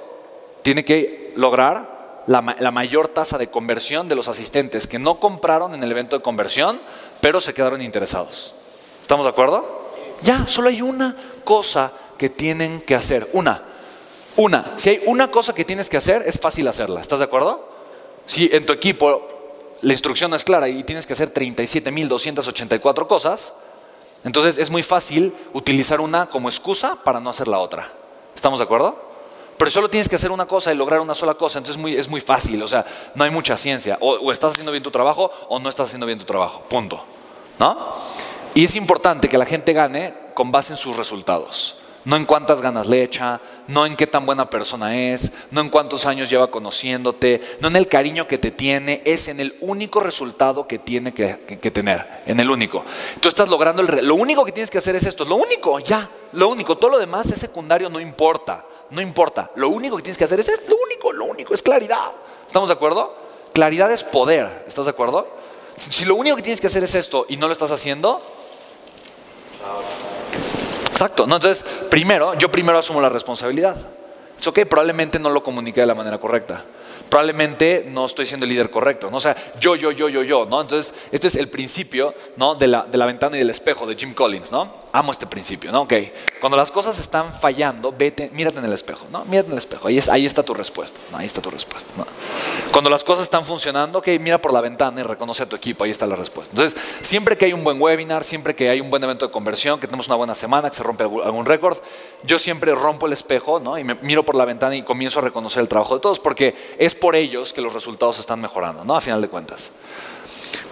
tiene 0.63 0.86
que 0.86 1.34
lograr 1.36 2.24
la, 2.27 2.56
la, 2.60 2.72
mayor 2.72 3.10
tasa 3.10 3.38
de 3.38 3.48
conversión 3.48 4.08
de 4.08 4.15
los 4.15 4.30
asistentes 4.30 4.88
que 4.88 4.98
no 4.98 5.20
compraron 5.20 5.74
en 5.74 5.84
el 5.84 5.92
evento 5.92 6.15
de 6.15 6.24
conversión 6.24 6.80
pero 7.24 7.39
se 7.39 7.53
quedaron 7.53 7.82
interesados. 7.82 8.53
¿Estamos 9.01 9.25
de 9.25 9.30
acuerdo? 9.30 9.86
Ya, 10.24 10.46
solo 10.46 10.68
hay 10.68 10.82
una 10.82 11.15
cosa 11.46 11.89
que 12.18 12.27
tienen 12.27 12.82
que 12.82 12.96
hacer. 12.96 13.30
Una. 13.32 13.63
Una. 14.36 14.74
Si 14.75 14.89
hay 14.89 15.00
una 15.06 15.32
cosa 15.32 15.56
que 15.56 15.63
tienes 15.63 15.89
que 15.89 15.96
hacer, 15.96 16.24
es 16.25 16.38
fácil 16.38 16.68
hacerla. 16.68 17.00
¿Estás 17.00 17.20
de 17.20 17.25
acuerdo? 17.25 17.65
Si 18.25 18.50
en 18.51 18.65
tu 18.65 18.74
equipo 18.74 19.25
la 19.80 19.94
instrucción 19.94 20.34
es 20.34 20.44
clara 20.44 20.68
y 20.68 20.84
tienes 20.84 21.08
que 21.08 21.13
hacer 21.13 21.34
37.284 21.34 23.08
cosas, 23.08 23.53
entonces 24.25 24.58
es 24.58 24.70
muy 24.70 24.84
fácil 24.84 25.34
utilizar 25.53 26.01
una 26.01 26.27
como 26.27 26.50
excusa 26.50 26.98
para 27.06 27.22
no 27.22 27.30
hacer 27.30 27.48
la 27.48 27.60
otra. 27.60 27.89
¿Estamos 28.36 28.60
de 28.60 28.65
acuerdo? 28.65 29.01
Pero 29.58 29.72
solo 29.72 29.89
tienes 29.89 30.10
que 30.10 30.18
hacer 30.18 30.32
una 30.32 30.46
cosa 30.46 30.74
y 30.74 30.75
lograr 30.75 31.00
una 31.00 31.15
sola 31.15 31.36
cosa, 31.36 31.60
entonces 31.60 31.77
es 31.77 31.82
muy, 31.82 31.96
es 31.96 32.10
muy 32.10 32.20
fácil, 32.20 32.62
o 32.62 32.68
sea, 32.68 32.86
no 33.15 33.24
hay 33.24 33.32
mucha 33.32 33.56
ciencia. 33.56 33.98
o 34.01 34.30
estás 34.30 34.51
haciendo 34.51 34.74
bien 34.74 34.84
tu 34.84 34.92
trabajo 34.92 35.32
o 35.48 35.58
no 35.60 35.70
estás 35.70 35.86
haciendo 35.86 36.06
bien 36.06 36.20
tu 36.20 36.25
trabajo, 36.25 36.63
punto. 36.63 37.01
¿No? 37.60 37.93
Y 38.55 38.65
es 38.65 38.75
importante 38.75 39.29
que 39.29 39.38
la 39.38 39.45
gente 39.45 39.74
gane 39.74 40.13
con 40.33 40.51
base 40.51 40.74
en 40.74 40.77
sus 40.77 40.98
resultados. 40.98 41.79
no 42.05 42.17
en 42.17 42.25
cuántas 42.25 42.62
ganas 42.62 42.88
le 42.88 43.01
echa, 43.01 43.39
no 43.67 43.86
en 43.86 43.95
qué 43.95 44.07
tan 44.07 44.25
buena 44.25 44.50
persona 44.50 44.98
es, 44.98 45.31
no 45.51 45.62
en 45.62 45.69
cuántos 45.69 46.05
años 46.05 46.29
lleva 46.29 46.51
conociéndote, 46.51 47.39
no 47.62 47.69
en 47.69 47.77
el 47.77 47.88
cariño 47.88 48.27
que 48.27 48.38
te 48.38 48.51
tiene, 48.51 49.01
es 49.05 49.29
en 49.29 49.39
el 49.39 49.55
único 49.62 50.01
resultado 50.01 50.67
que 50.67 50.79
tiene 50.79 51.13
que, 51.13 51.72
tener, 51.72 52.05
en 52.25 52.41
el 52.41 52.51
único. 52.51 52.83
Tú 53.22 53.29
estás 53.29 53.48
logrando 53.48 53.81
el... 53.81 54.05
Lo 54.05 54.15
único 54.15 54.43
que 54.43 54.51
tienes 54.51 54.69
que 54.69 54.79
hacer 54.79 54.98
es 54.98 55.05
esto, 55.05 55.24
lo 55.25 55.36
único, 55.36 55.79
ya, 55.79 56.10
lo 56.33 56.50
único, 56.50 56.77
todo 56.77 56.91
lo 56.91 57.00
demás 57.00 57.31
es 57.31 57.39
secundario, 57.39 57.89
no 57.89 58.00
importa, 58.00 58.65
no 58.89 59.01
importa. 59.01 59.50
Lo 59.55 59.69
único 59.69 59.95
que 59.95 60.03
tienes 60.03 60.17
que 60.17 60.25
hacer 60.25 60.39
es 60.39 60.50
esto, 60.50 60.72
lo 60.72 60.77
único, 60.86 61.13
lo 61.13 61.25
único, 61.25 61.53
es 61.53 61.62
claridad. 61.62 62.12
¿Estamos 62.45 62.67
de 62.69 62.74
acuerdo? 62.74 63.15
Claridad 63.53 63.91
es 63.91 64.03
poder, 64.03 64.65
¿estás 64.67 64.86
de 64.86 64.91
acuerdo? 64.91 65.25
Si 65.75 66.06
lo 66.06 66.15
único 66.15 66.36
que 66.36 66.42
tienes 66.42 66.62
que 66.62 66.68
hacer 66.68 66.84
es 66.84 66.96
esto 66.96 67.25
y 67.30 67.38
no 67.38 67.48
lo 67.48 67.53
estás 67.53 67.72
haciendo, 67.72 68.22
Exacto. 70.94 71.25
¿no? 71.25 71.36
Entonces, 71.36 71.65
primero, 71.89 72.36
yo 72.36 72.51
primero 72.51 72.77
asumo 72.77 73.01
la 73.01 73.10
responsabilidad. 73.10 73.75
Es 74.39 74.48
ok, 74.48 74.60
probablemente 74.70 75.18
no 75.18 75.30
lo 75.32 75.42
comuniqué 75.42 75.82
de 75.82 75.88
la 75.88 75.96
manera 75.96 76.20
correcta. 76.20 76.63
Probablemente 77.10 77.86
no 77.89 78.06
estoy 78.06 78.25
siendo 78.27 78.46
el 78.46 78.51
líder 78.51 78.70
correcto. 78.70 79.10
¿no? 79.10 79.18
O 79.18 79.20
sea, 79.20 79.36
yo, 79.60 79.75
yo, 79.75 79.92
yo, 79.92 80.08
yo, 80.08 80.22
yo. 80.22 80.46
¿no? 80.46 80.62
Entonces, 80.62 80.94
este 81.12 81.27
es 81.27 81.36
el 81.36 81.48
principio 81.48 82.13
¿no? 82.38 82.56
de, 82.56 82.68
la, 82.68 82.84
de 82.84 82.98
la 82.98 83.06
ventana 83.08 83.36
y 83.36 83.39
del 83.39 83.50
espejo 83.50 83.88
de 83.88 83.96
Jim 83.96 84.13
Collins. 84.13 84.51
¿no? 84.51 84.82
Amo 84.95 85.12
este 85.12 85.25
principio. 85.25 85.71
¿no? 85.71 85.81
Ok. 85.81 85.93
Cuando 86.39 86.55
las 86.55 86.71
cosas 86.71 87.00
están 87.00 87.33
fallando, 87.33 87.91
vete, 87.91 88.29
mírate 88.31 88.59
en 88.59 88.65
el 88.65 88.73
espejo. 88.73 89.07
¿no? 89.12 89.25
Mírate 89.25 89.47
en 89.47 89.53
el 89.53 89.57
espejo. 89.57 89.88
Ahí, 89.88 90.00
ahí 90.12 90.25
está 90.27 90.43
tu 90.43 90.53
respuesta. 90.53 91.00
¿no? 91.12 91.17
Ahí 91.17 91.25
está 91.25 91.41
tu 91.41 91.50
respuesta. 91.50 91.91
Cuando 92.71 92.91
las 92.91 93.03
cosas 93.03 93.23
están 93.23 93.43
funcionando, 93.43 94.00
ok, 94.00 94.07
mira 94.19 94.39
por 94.39 94.53
la 94.53 94.62
ventana 94.62 95.01
y 95.01 95.03
reconoce 95.03 95.41
a 95.43 95.45
tu 95.47 95.55
equipo. 95.55 95.83
Ahí 95.83 95.89
está 95.89 96.05
la 96.05 96.15
respuesta. 96.15 96.51
Entonces, 96.53 96.79
siempre 97.01 97.35
que 97.38 97.45
hay 97.45 97.53
un 97.53 97.63
buen 97.63 97.81
webinar, 97.81 98.23
siempre 98.23 98.55
que 98.55 98.69
hay 98.69 98.81
un 98.81 98.91
buen 98.91 99.03
evento 99.03 99.25
de 99.25 99.31
conversión, 99.31 99.79
que 99.79 99.88
tenemos 99.88 100.05
una 100.07 100.15
buena 100.15 100.35
semana, 100.35 100.69
que 100.69 100.75
se 100.75 100.83
rompe 100.83 101.03
algún, 101.03 101.23
algún 101.23 101.47
récord, 101.47 101.77
yo 102.23 102.38
siempre 102.38 102.75
rompo 102.75 103.07
el 103.07 103.13
espejo 103.13 103.59
¿no? 103.59 103.79
y 103.79 103.83
me 103.83 103.95
miro 103.95 104.23
por 104.23 104.35
la 104.35 104.45
ventana 104.45 104.75
y 104.75 104.83
comienzo 104.83 105.19
a 105.19 105.21
reconocer 105.23 105.62
el 105.62 105.69
trabajo 105.69 105.95
de 105.95 106.01
todos, 106.01 106.19
porque 106.19 106.55
es 106.77 106.93
por 106.93 107.15
ellos 107.15 107.51
que 107.51 107.62
los 107.62 107.73
resultados 107.73 108.19
están 108.19 108.39
mejorando, 108.39 108.85
¿no? 108.85 108.95
A 108.95 109.01
final 109.01 109.21
de 109.21 109.27
cuentas. 109.27 109.73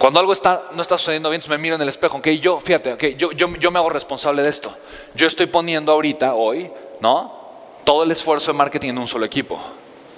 Cuando 0.02 0.18
algo 0.18 0.32
está, 0.32 0.64
no 0.72 0.82
está 0.82 0.98
sucediendo 0.98 1.30
bien, 1.30 1.40
me 1.48 1.58
miro 1.58 1.76
en 1.76 1.80
el 1.80 1.88
espejo. 1.88 2.18
ok, 2.18 2.26
yo, 2.30 2.58
fíjate, 2.58 2.94
ok, 2.94 3.04
yo, 3.16 3.30
yo, 3.30 3.54
yo 3.54 3.70
me 3.70 3.78
hago 3.78 3.88
responsable 3.88 4.42
de 4.42 4.48
esto. 4.48 4.76
Yo 5.14 5.28
estoy 5.28 5.46
poniendo 5.46 5.92
ahorita, 5.92 6.34
hoy, 6.34 6.68
¿no? 6.98 7.32
Todo 7.84 8.02
el 8.02 8.10
esfuerzo 8.10 8.50
de 8.50 8.58
marketing 8.58 8.88
en 8.88 8.98
un 8.98 9.06
solo 9.06 9.24
equipo. 9.24 9.60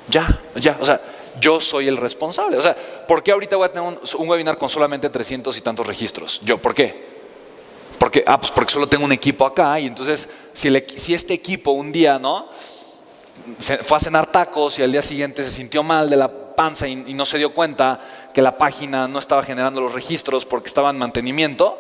Ya, 0.09 0.41
ya, 0.55 0.79
o 0.81 0.87
sea, 0.87 1.03
yo 1.39 1.61
soy 1.61 1.87
el 1.87 1.99
responsable. 1.99 2.57
O 2.57 2.63
sea, 2.63 2.75
¿por 3.07 3.23
qué 3.23 3.33
ahorita 3.33 3.57
voy 3.57 3.67
a 3.67 3.73
tener 3.75 3.87
un, 3.87 3.99
un 4.21 4.29
webinar 4.31 4.57
con 4.57 4.71
solamente 4.71 5.11
300 5.11 5.55
y 5.59 5.61
tantos 5.61 5.87
registros? 5.87 6.41
Yo, 6.45 6.57
¿por 6.57 6.75
qué? 6.75 7.05
Porque, 7.99 8.25
ah, 8.27 8.41
pues 8.41 8.53
porque 8.53 8.73
solo 8.73 8.87
tengo 8.87 9.05
un 9.05 9.13
equipo 9.13 9.45
acá 9.45 9.79
y 9.79 9.85
entonces 9.85 10.31
si, 10.55 10.71
si 10.97 11.13
este 11.13 11.35
equipo 11.35 11.73
un 11.73 11.93
día, 11.93 12.19
¿no? 12.19 12.49
Se 13.59 13.77
fue 13.77 13.99
a 13.99 14.01
cenar 14.01 14.33
tacos 14.33 14.79
y 14.79 14.83
al 14.83 14.93
día 14.93 15.03
siguiente 15.03 15.45
se 15.45 15.51
sintió 15.51 15.83
mal 15.83 16.09
de 16.09 16.17
la 16.17 16.55
panza 16.57 16.89
y, 16.89 17.05
y 17.07 17.13
no 17.13 17.27
se 17.27 17.37
dio 17.37 17.53
cuenta 17.53 18.01
que 18.35 18.43
la 18.43 18.59
página 18.59 19.09
no 19.09 19.19
estaba 19.19 19.43
generando 19.43 19.81
los 19.81 19.95
registros 19.95 20.45
porque 20.45 20.69
estaba 20.69 20.91
en 20.91 20.99
mantenimiento, 20.99 21.79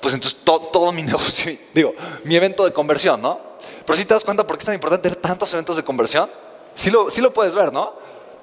pues 0.00 0.14
entonces 0.14 0.40
to- 0.42 0.58
todo 0.72 0.90
mi 0.90 1.02
negocio, 1.04 1.56
digo, 1.74 1.94
mi 2.24 2.34
evento 2.34 2.64
de 2.64 2.72
conversión, 2.72 3.20
¿no? 3.22 3.38
Pero 3.84 3.96
si 3.96 4.04
te 4.04 4.14
das 4.14 4.24
cuenta 4.24 4.44
por 4.46 4.56
qué 4.56 4.60
es 4.62 4.66
tan 4.66 4.74
importante 4.74 5.08
tener 5.08 5.20
tantos 5.22 5.52
eventos 5.52 5.76
de 5.76 5.84
conversión, 5.84 6.28
sí 6.74 6.90
lo, 6.90 7.08
sí 7.10 7.20
lo 7.20 7.32
puedes 7.32 7.54
ver, 7.54 7.72
¿no? 7.72 7.92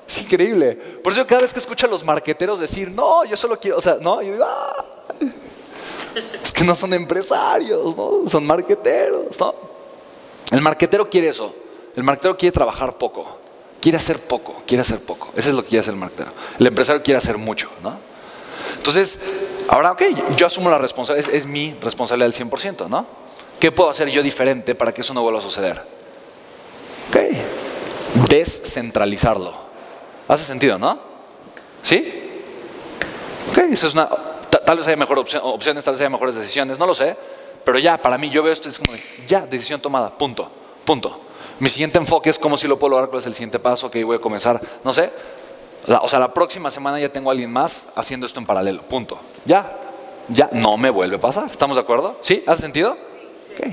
Es 0.08 0.22
increíble. 0.22 0.74
Por 0.76 1.12
eso 1.14 1.26
cada 1.26 1.42
vez 1.42 1.54
que 1.54 1.60
escucho 1.60 1.86
a 1.86 1.90
los 1.90 2.04
marqueteros 2.04 2.60
decir, 2.60 2.92
no, 2.92 3.24
yo 3.26 3.36
solo 3.38 3.60
quiero, 3.60 3.78
o 3.78 3.82
sea, 3.82 3.98
no, 4.02 4.22
yo 4.22 4.34
digo, 4.34 4.46
"Ah, 4.46 4.86
es 6.44 6.52
que 6.52 6.64
no 6.64 6.76
son 6.76 6.94
empresarios, 6.94 7.96
¿no? 7.98 8.30
Son 8.30 8.46
marqueteros, 8.46 9.40
¿no? 9.40 9.56
El 10.52 10.62
marquetero 10.62 11.10
quiere 11.10 11.30
eso. 11.30 11.54
El 11.96 12.04
marquetero 12.04 12.38
quiere 12.38 12.52
trabajar 12.52 12.98
poco. 12.98 13.40
Quiere 13.84 13.98
hacer 13.98 14.18
poco, 14.18 14.64
quiere 14.66 14.82
hacer 14.82 15.00
poco. 15.00 15.34
Eso 15.36 15.50
es 15.50 15.56
lo 15.56 15.62
que 15.64 15.68
quiere 15.70 15.82
hacer 15.82 15.94
el 15.94 16.00
marquetero. 16.00 16.32
El 16.58 16.68
empresario 16.68 17.04
quiere 17.04 17.18
hacer 17.18 17.38
mucho, 17.38 17.70
¿no? 17.84 17.98
Entonces, 18.78 19.20
ahora, 19.68 19.92
ok, 19.92 20.02
yo 20.38 20.48
asumo 20.48 20.70
la 20.70 20.78
responsabilidad, 20.78 21.34
es, 21.36 21.46
mi 21.46 21.76
responsabilidad 21.82 22.28
del 22.32 22.50
100%, 22.50 22.88
¿no? 22.88 23.06
¿Qué 23.60 23.74
puedo 23.74 23.90
hacer 23.90 24.08
yo 24.10 24.24
diferente 24.24 24.74
para 24.74 24.94
que 24.94 25.02
eso 25.02 25.14
no 25.14 25.22
vuelva 25.22 25.40
a 25.40 25.42
suceder? 25.42 25.84
Ok, 27.10 27.18
descentralizarlo. 28.30 29.54
¿Hace 30.30 30.46
sentido, 30.46 30.80
no? 30.80 31.00
¿Sí? 31.82 32.22
Ok, 33.52 33.58
eso 33.72 33.88
es 33.88 33.94
una. 33.94 34.08
ta- 34.50 34.64
Tal 34.64 34.78
vez 34.78 34.88
haya 34.88 34.96
mejores 34.96 35.26
opcio- 35.26 35.42
opciones, 35.44 35.84
tal 35.84 35.94
vez 35.96 36.02
haya 36.02 36.10
mejores 36.10 36.36
decisiones, 36.36 36.80
no 36.80 36.88
lo 36.88 36.94
sé. 36.94 37.16
Pero 37.66 37.80
ya, 37.80 37.98
para 37.98 38.18
mí, 38.18 38.30
yo 38.30 38.44
veo 38.44 38.54
esto 38.54 38.70
es 38.70 38.80
como, 38.80 38.98
ya, 39.28 39.42
decisión 39.46 39.82
tomada, 39.82 40.18
punto, 40.18 40.50
punto. 40.86 41.20
Mi 41.64 41.70
siguiente 41.70 41.98
enfoque 41.98 42.30
es 42.30 42.38
cómo 42.38 42.58
si 42.58 42.68
lo 42.68 42.78
puedo 42.78 42.90
lograr, 42.90 43.08
cuál 43.08 43.22
es 43.22 43.26
el 43.26 43.34
siguiente 43.34 43.58
paso, 43.58 43.90
que 43.90 44.04
voy 44.04 44.18
a 44.18 44.20
comenzar, 44.20 44.60
no 44.84 44.92
sé. 44.92 45.10
O 46.02 46.10
sea, 46.10 46.20
la 46.20 46.34
próxima 46.34 46.70
semana 46.70 47.00
ya 47.00 47.08
tengo 47.08 47.30
a 47.30 47.32
alguien 47.32 47.50
más 47.50 47.86
haciendo 47.96 48.26
esto 48.26 48.38
en 48.42 48.46
paralelo, 48.46 48.82
punto. 48.82 49.18
Ya, 49.46 49.74
ya, 50.28 50.50
no 50.52 50.76
me 50.76 50.90
vuelve 50.90 51.16
a 51.16 51.22
pasar. 51.22 51.46
¿Estamos 51.50 51.78
de 51.78 51.82
acuerdo? 51.82 52.18
¿Sí? 52.20 52.44
¿Hace 52.48 52.64
sentido? 52.64 52.98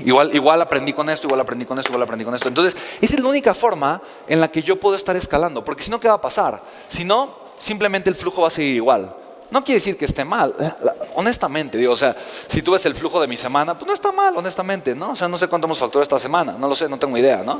Igual, 0.05 0.33
igual 0.33 0.61
aprendí 0.61 0.93
con 0.93 1.09
esto, 1.09 1.27
igual 1.27 1.41
aprendí 1.41 1.65
con 1.65 1.77
esto, 1.79 1.91
igual 1.91 2.03
aprendí 2.03 2.23
con 2.23 2.33
esto. 2.33 2.47
Entonces, 2.47 2.77
esa 3.01 3.15
es 3.15 3.21
la 3.21 3.27
única 3.27 3.53
forma 3.53 4.01
en 4.25 4.39
la 4.39 4.47
que 4.47 4.61
yo 4.61 4.79
puedo 4.79 4.95
estar 4.95 5.17
escalando, 5.17 5.61
porque 5.61 5.83
si 5.83 5.91
no, 5.91 5.99
¿qué 5.99 6.07
va 6.07 6.13
a 6.13 6.21
pasar? 6.21 6.61
Si 6.87 7.03
no, 7.03 7.35
simplemente 7.57 8.09
el 8.09 8.15
flujo 8.15 8.43
va 8.43 8.47
a 8.47 8.51
seguir 8.51 8.75
igual. 8.75 9.13
No 9.51 9.63
quiere 9.63 9.79
decir 9.79 9.97
que 9.97 10.05
esté 10.05 10.23
mal, 10.25 10.55
la- 10.59 10.95
honestamente, 11.15 11.77
digo, 11.77 11.91
o 11.93 11.95
sea, 11.97 12.15
si 12.47 12.61
tú 12.61 12.71
ves 12.71 12.85
el 12.85 12.95
flujo 12.95 13.19
de 13.19 13.27
mi 13.27 13.35
semana, 13.37 13.77
pues 13.77 13.85
no 13.85 13.93
está 13.93 14.11
mal, 14.11 14.35
honestamente, 14.37 14.95
¿no? 14.95 15.11
O 15.11 15.15
sea, 15.15 15.27
no 15.27 15.37
sé 15.37 15.47
cuánto 15.47 15.67
hemos 15.67 15.77
facturado 15.77 16.03
esta 16.03 16.17
semana, 16.17 16.53
no 16.57 16.67
lo 16.69 16.75
sé, 16.75 16.87
no 16.87 16.97
tengo 16.97 17.17
idea, 17.17 17.43
¿no? 17.43 17.59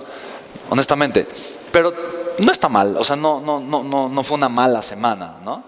Honestamente. 0.69 1.27
Pero 1.71 1.93
no 2.39 2.51
está 2.51 2.69
mal, 2.69 2.95
o 2.97 3.03
sea, 3.03 3.15
no, 3.15 3.41
no, 3.41 3.59
no, 3.59 3.83
no, 3.83 4.07
no 4.09 4.23
fue 4.23 4.37
una 4.37 4.49
mala 4.49 4.81
semana, 4.81 5.35
¿no? 5.43 5.63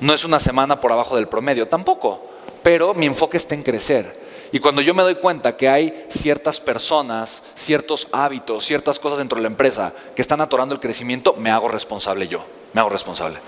No 0.00 0.14
es 0.14 0.24
una 0.24 0.40
semana 0.40 0.80
por 0.80 0.90
abajo 0.92 1.16
del 1.16 1.28
promedio, 1.28 1.68
tampoco. 1.68 2.22
Pero 2.62 2.94
mi 2.94 3.06
enfoque 3.06 3.36
está 3.36 3.54
en 3.54 3.62
crecer. 3.62 4.26
Y 4.52 4.60
cuando 4.60 4.80
yo 4.80 4.94
me 4.94 5.02
doy 5.02 5.16
cuenta 5.16 5.56
que 5.56 5.68
hay 5.68 6.06
ciertas 6.08 6.60
personas, 6.60 7.42
ciertos 7.54 8.08
hábitos, 8.12 8.64
ciertas 8.64 8.98
cosas 8.98 9.18
dentro 9.18 9.36
de 9.36 9.42
la 9.42 9.48
empresa 9.48 9.92
que 10.16 10.22
están 10.22 10.40
atorando 10.40 10.74
el 10.74 10.80
crecimiento, 10.80 11.34
me 11.34 11.50
hago 11.50 11.68
responsable 11.68 12.26
yo. 12.28 12.42
Me 12.72 12.80
hago 12.80 12.88
responsable. 12.88 13.38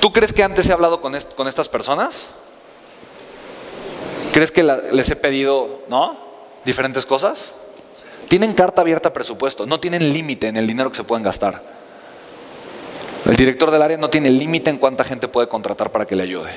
¿Tú 0.00 0.12
crees 0.12 0.32
que 0.32 0.42
antes 0.42 0.68
he 0.68 0.72
hablado 0.72 1.00
con, 1.00 1.16
con 1.36 1.48
estas 1.48 1.68
personas? 1.68 2.28
¿Crees 4.32 4.50
que 4.50 4.62
les 4.62 5.10
he 5.10 5.16
pedido, 5.16 5.82
no? 5.88 6.16
Diferentes 6.64 7.06
cosas. 7.06 7.54
Tienen 8.28 8.54
carta 8.54 8.82
abierta 8.82 9.10
a 9.10 9.12
presupuesto, 9.12 9.66
no 9.66 9.80
tienen 9.80 10.12
límite 10.12 10.48
en 10.48 10.56
el 10.56 10.66
dinero 10.66 10.90
que 10.90 10.96
se 10.96 11.04
pueden 11.04 11.22
gastar. 11.22 11.62
El 13.26 13.36
director 13.36 13.70
del 13.70 13.80
área 13.82 13.96
no 13.96 14.10
tiene 14.10 14.30
límite 14.30 14.70
en 14.70 14.78
cuánta 14.78 15.04
gente 15.04 15.28
puede 15.28 15.48
contratar 15.48 15.90
para 15.90 16.06
que 16.06 16.16
le 16.16 16.24
ayude. 16.24 16.50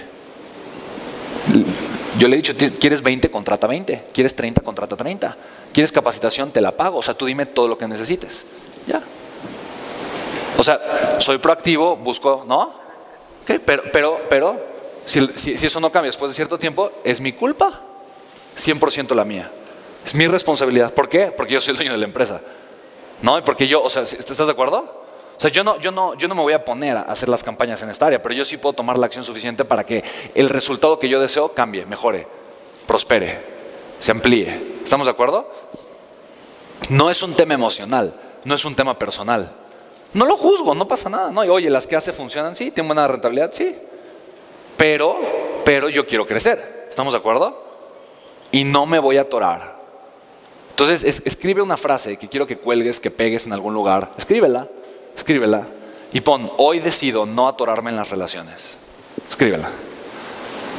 Yo 2.17 2.27
le 2.27 2.35
he 2.35 2.37
dicho, 2.37 2.55
"Ti- 2.55 2.71
¿quieres 2.71 3.01
20? 3.03 3.29
Contrata 3.29 3.67
20. 3.67 4.03
¿Quieres 4.13 4.35
30? 4.35 4.61
Contrata 4.61 4.97
30. 4.97 5.37
¿Quieres 5.71 5.91
capacitación? 5.91 6.51
Te 6.51 6.59
la 6.61 6.71
pago. 6.71 6.97
O 6.97 7.01
sea, 7.01 7.13
tú 7.13 7.25
dime 7.25 7.45
todo 7.45 7.67
lo 7.67 7.77
que 7.77 7.87
necesites. 7.87 8.45
Ya. 8.87 9.01
O 10.57 10.63
sea, 10.63 10.79
soy 11.19 11.37
proactivo, 11.37 11.95
busco, 11.95 12.43
¿no? 12.47 12.73
Ok, 13.49 13.61
pero, 13.65 13.83
pero, 13.93 14.21
pero, 14.29 14.59
si, 15.05 15.25
si- 15.35 15.57
si 15.57 15.65
eso 15.67 15.79
no 15.79 15.91
cambia 15.91 16.09
después 16.09 16.31
de 16.31 16.35
cierto 16.35 16.57
tiempo, 16.57 16.91
es 17.03 17.21
mi 17.21 17.31
culpa. 17.33 17.81
100% 18.57 19.13
la 19.15 19.23
mía. 19.23 19.51
Es 20.05 20.15
mi 20.15 20.27
responsabilidad. 20.27 20.93
¿Por 20.93 21.07
qué? 21.09 21.27
Porque 21.35 21.53
yo 21.53 21.61
soy 21.61 21.71
el 21.71 21.77
dueño 21.77 21.91
de 21.91 21.97
la 21.99 22.05
empresa. 22.05 22.41
¿No? 23.21 23.43
Porque 23.43 23.67
yo, 23.67 23.81
o 23.83 23.89
sea, 23.89 24.01
¿estás 24.03 24.37
de 24.37 24.51
acuerdo? 24.51 25.03
O 25.37 25.39
sea, 25.39 25.51
yo 25.51 25.63
no, 25.63 25.79
yo, 25.79 25.91
no, 25.91 26.15
yo 26.15 26.27
no 26.27 26.33
me 26.35 26.41
voy 26.41 26.53
a 26.53 26.65
poner 26.65 26.97
a 26.97 27.01
hacer 27.01 27.29
las 27.29 27.43
campañas 27.43 27.81
en 27.83 27.89
esta 27.89 28.07
área, 28.07 28.21
pero 28.21 28.33
yo 28.33 28.43
sí 28.43 28.57
puedo 28.57 28.73
tomar 28.73 28.97
la 28.97 29.05
acción 29.05 29.23
suficiente 29.23 29.63
para 29.65 29.85
que 29.85 30.03
el 30.33 30.49
resultado 30.49 30.97
que 30.99 31.07
yo 31.09 31.19
deseo 31.19 31.49
cambie, 31.53 31.85
mejore, 31.85 32.27
prospere, 32.87 33.39
se 33.99 34.11
amplíe. 34.11 34.79
¿Estamos 34.83 35.05
de 35.05 35.11
acuerdo? 35.11 35.51
No 36.89 37.09
es 37.11 37.21
un 37.21 37.33
tema 37.35 37.53
emocional, 37.53 38.13
no 38.45 38.55
es 38.55 38.65
un 38.65 38.75
tema 38.75 38.97
personal. 38.97 39.53
No 40.17 40.25
lo 40.25 40.35
juzgo, 40.35 40.73
no 40.73 40.87
pasa 40.87 41.09
nada. 41.09 41.31
No, 41.31 41.45
y 41.45 41.49
oye, 41.49 41.69
las 41.69 41.85
que 41.85 41.95
hace 41.95 42.11
funcionan, 42.11 42.55
sí, 42.55 42.71
tienen 42.71 42.87
buena 42.87 43.07
rentabilidad, 43.07 43.51
sí. 43.53 43.75
Pero, 44.75 45.15
pero 45.63 45.89
yo 45.89 46.07
quiero 46.07 46.25
crecer. 46.25 46.87
¿Estamos 46.89 47.13
de 47.13 47.19
acuerdo? 47.19 47.63
Y 48.51 48.63
no 48.63 48.87
me 48.87 48.97
voy 48.97 49.17
a 49.17 49.21
atorar. 49.21 49.77
Entonces, 50.71 51.03
es- 51.03 51.21
escribe 51.25 51.61
una 51.61 51.77
frase 51.77 52.17
que 52.17 52.27
quiero 52.27 52.47
que 52.47 52.57
cuelgues, 52.57 52.99
que 52.99 53.11
pegues 53.11 53.45
en 53.45 53.53
algún 53.53 53.75
lugar. 53.75 54.11
Escríbela, 54.17 54.67
escríbela. 55.15 55.67
Y 56.13 56.21
pon, 56.21 56.49
hoy 56.57 56.79
decido 56.79 57.27
no 57.27 57.47
atorarme 57.47 57.91
en 57.91 57.97
las 57.97 58.09
relaciones. 58.09 58.77
Escríbela. 59.29 59.69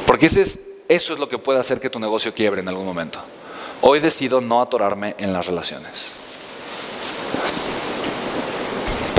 Porque 0.05 0.25
ese 0.25 0.41
es, 0.41 0.67
eso 0.89 1.13
es 1.13 1.19
lo 1.19 1.29
que 1.29 1.37
puede 1.37 1.59
hacer 1.59 1.79
que 1.79 1.89
tu 1.89 1.99
negocio 1.99 2.33
quiebre 2.33 2.59
en 2.59 2.67
algún 2.67 2.85
momento. 2.85 3.19
Hoy 3.81 4.01
decido 4.01 4.41
no 4.41 4.61
atorarme 4.61 5.15
en 5.17 5.31
las 5.31 5.45
relaciones. 5.47 6.11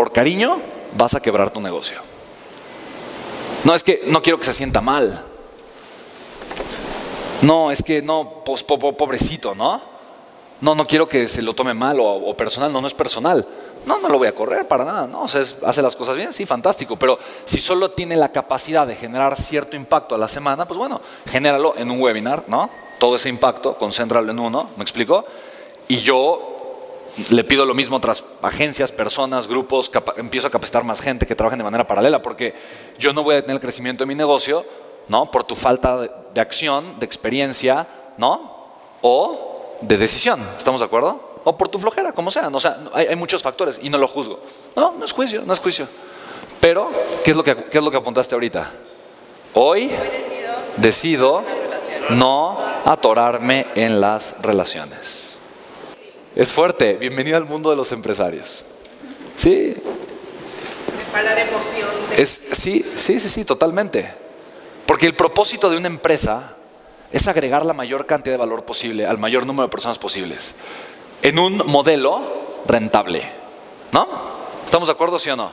Por 0.00 0.12
cariño 0.12 0.56
vas 0.96 1.14
a 1.14 1.20
quebrar 1.20 1.50
tu 1.50 1.60
negocio. 1.60 2.00
No 3.64 3.74
es 3.74 3.84
que 3.84 4.00
no 4.06 4.22
quiero 4.22 4.38
que 4.38 4.46
se 4.46 4.54
sienta 4.54 4.80
mal. 4.80 5.22
No, 7.42 7.70
es 7.70 7.82
que 7.82 8.00
no, 8.00 8.42
pues, 8.42 8.62
po- 8.64 8.78
po- 8.78 8.94
pobrecito, 8.96 9.54
¿no? 9.54 9.78
No, 10.62 10.74
no 10.74 10.86
quiero 10.86 11.06
que 11.06 11.28
se 11.28 11.42
lo 11.42 11.52
tome 11.52 11.74
mal 11.74 12.00
o, 12.00 12.06
o 12.14 12.34
personal, 12.34 12.72
no, 12.72 12.80
no 12.80 12.86
es 12.86 12.94
personal. 12.94 13.46
No, 13.84 13.98
no 13.98 14.08
lo 14.08 14.16
voy 14.16 14.28
a 14.28 14.34
correr 14.34 14.66
para 14.66 14.86
nada, 14.86 15.06
no, 15.06 15.24
o 15.24 15.28
sea, 15.28 15.42
es- 15.42 15.58
hace 15.66 15.82
las 15.82 15.94
cosas 15.96 16.16
bien, 16.16 16.32
sí, 16.32 16.46
fantástico, 16.46 16.96
pero 16.96 17.18
si 17.44 17.60
solo 17.60 17.90
tiene 17.90 18.16
la 18.16 18.32
capacidad 18.32 18.86
de 18.86 18.96
generar 18.96 19.36
cierto 19.38 19.76
impacto 19.76 20.14
a 20.14 20.18
la 20.18 20.28
semana, 20.28 20.66
pues 20.66 20.78
bueno, 20.78 20.98
genéralo 21.30 21.74
en 21.76 21.90
un 21.90 22.00
webinar, 22.00 22.44
¿no? 22.46 22.70
Todo 22.98 23.16
ese 23.16 23.28
impacto, 23.28 23.76
concéntralo 23.76 24.30
en 24.32 24.38
uno, 24.38 24.70
¿me 24.78 24.82
explico? 24.82 25.26
Y 25.88 25.98
yo 25.98 26.56
le 27.30 27.44
pido 27.44 27.66
lo 27.66 27.74
mismo 27.74 27.96
a 27.96 27.98
otras 27.98 28.24
agencias, 28.42 28.92
personas, 28.92 29.46
grupos, 29.46 29.90
empiezo 30.16 30.46
a 30.46 30.50
capacitar 30.50 30.84
más 30.84 31.00
gente 31.00 31.26
que 31.26 31.34
trabajen 31.34 31.58
de 31.58 31.64
manera 31.64 31.86
paralela, 31.86 32.22
porque 32.22 32.54
yo 32.98 33.12
no 33.12 33.22
voy 33.22 33.36
a 33.36 33.40
tener 33.42 33.56
el 33.56 33.60
crecimiento 33.60 34.04
de 34.04 34.06
mi 34.06 34.14
negocio, 34.14 34.64
¿no? 35.08 35.30
Por 35.30 35.44
tu 35.44 35.54
falta 35.54 35.96
de, 35.96 36.10
de 36.34 36.40
acción, 36.40 36.98
de 36.98 37.06
experiencia, 37.06 37.86
¿no? 38.16 38.68
O 39.02 39.78
de 39.80 39.96
decisión, 39.96 40.40
¿estamos 40.56 40.80
de 40.80 40.86
acuerdo? 40.86 41.30
O 41.44 41.56
por 41.56 41.68
tu 41.68 41.78
flojera, 41.78 42.12
como 42.12 42.30
sea. 42.30 42.48
O 42.48 42.60
sea, 42.60 42.78
hay, 42.92 43.06
hay 43.06 43.16
muchos 43.16 43.42
factores 43.42 43.80
y 43.82 43.88
no 43.88 43.98
lo 43.98 44.06
juzgo. 44.06 44.38
No, 44.76 44.92
no 44.92 45.04
es 45.04 45.12
juicio, 45.12 45.42
no 45.46 45.52
es 45.52 45.58
juicio. 45.58 45.88
Pero, 46.60 46.90
¿qué 47.24 47.30
es 47.30 47.36
lo 47.36 47.42
que, 47.42 47.56
qué 47.56 47.78
es 47.78 47.84
lo 47.84 47.90
que 47.90 47.96
apuntaste 47.96 48.34
ahorita? 48.34 48.70
Hoy 49.54 49.84
Hoy 49.84 49.88
decido 49.88 51.42
decido 51.42 51.44
no 52.10 52.58
atorarme 52.84 53.66
en 53.74 54.00
las 54.00 54.42
relaciones. 54.42 55.39
Es 56.36 56.52
fuerte. 56.52 56.94
Bienvenido 56.94 57.36
al 57.36 57.44
mundo 57.44 57.70
de 57.70 57.76
los 57.76 57.90
empresarios. 57.90 58.64
Sí, 59.36 59.74
Separar 60.86 61.36
emoción 61.38 61.88
de 62.10 62.22
es, 62.22 62.28
sí, 62.30 62.84
sí, 62.96 63.18
sí, 63.18 63.28
sí, 63.28 63.44
totalmente. 63.44 64.08
Porque 64.86 65.06
el 65.06 65.14
propósito 65.14 65.68
de 65.70 65.76
una 65.76 65.88
empresa 65.88 66.56
es 67.10 67.26
agregar 67.26 67.66
la 67.66 67.72
mayor 67.72 68.06
cantidad 68.06 68.34
de 68.34 68.38
valor 68.38 68.64
posible 68.64 69.06
al 69.06 69.18
mayor 69.18 69.44
número 69.44 69.66
de 69.66 69.72
personas 69.72 69.98
posibles 69.98 70.54
en 71.22 71.38
un 71.38 71.62
modelo 71.66 72.22
rentable. 72.66 73.22
¿No? 73.90 74.06
¿Estamos 74.64 74.86
de 74.86 74.92
acuerdo, 74.92 75.18
sí 75.18 75.30
o 75.30 75.36
no? 75.36 75.52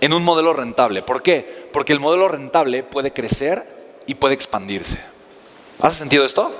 En 0.00 0.14
un 0.14 0.24
modelo 0.24 0.54
rentable. 0.54 1.02
¿Por 1.02 1.20
qué? 1.20 1.68
Porque 1.74 1.92
el 1.92 2.00
modelo 2.00 2.26
rentable 2.26 2.82
puede 2.82 3.12
crecer 3.12 4.00
y 4.06 4.14
puede 4.14 4.32
expandirse. 4.32 4.98
¿Hace 5.78 5.98
sentido 5.98 6.24
esto? 6.24 6.50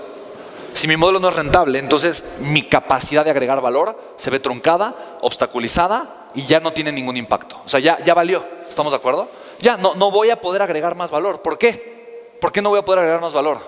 Si 0.81 0.89
mi 0.89 0.97
modelo 0.97 1.21
no 1.21 1.29
es 1.29 1.37
rentable, 1.37 1.79
entonces 1.79 2.37
mi 2.41 2.63
capacidad 2.63 3.23
de 3.23 3.31
agregar 3.31 3.61
valor 3.61 4.15
se 4.17 4.31
ve 4.31 4.41
truncada, 4.41 5.19
obstaculizada 5.21 6.29
y 6.35 6.41
ya 6.45 6.59
no 6.59 6.73
tiene 6.73 6.91
ningún 6.91 7.19
impacto. 7.19 7.61
O 7.67 7.69
sea, 7.69 7.81
ya, 7.81 7.99
ya 8.03 8.15
valió. 8.15 8.43
¿Estamos 8.67 8.93
de 8.93 8.97
acuerdo? 8.97 9.29
Ya 9.59 9.77
no, 9.77 9.95
no 9.95 10.11
voy 10.11 10.31
a 10.31 10.41
poder 10.41 10.63
agregar 10.63 10.95
más 10.95 11.11
valor. 11.11 11.43
¿Por 11.43 11.59
qué? 11.59 12.33
¿Por 12.41 12.51
qué 12.51 12.63
no 12.63 12.71
voy 12.71 12.79
a 12.79 12.83
poder 12.83 13.01
agregar 13.01 13.21
más 13.21 13.35
valor? 13.35 13.59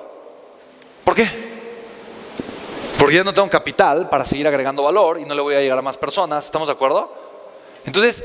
¿Por 1.04 1.14
qué? 1.14 1.28
Porque 2.98 3.16
ya 3.16 3.24
no 3.24 3.34
tengo 3.34 3.50
capital 3.50 4.08
para 4.08 4.24
seguir 4.24 4.48
agregando 4.48 4.82
valor 4.82 5.20
y 5.20 5.26
no 5.26 5.34
le 5.34 5.42
voy 5.42 5.54
a 5.54 5.60
llegar 5.60 5.76
a 5.76 5.82
más 5.82 5.98
personas. 5.98 6.46
¿Estamos 6.46 6.68
de 6.68 6.72
acuerdo? 6.72 7.12
Entonces, 7.84 8.24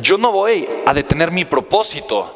yo 0.00 0.18
no 0.18 0.30
voy 0.30 0.68
a 0.86 0.94
detener 0.94 1.32
mi 1.32 1.46
propósito, 1.46 2.32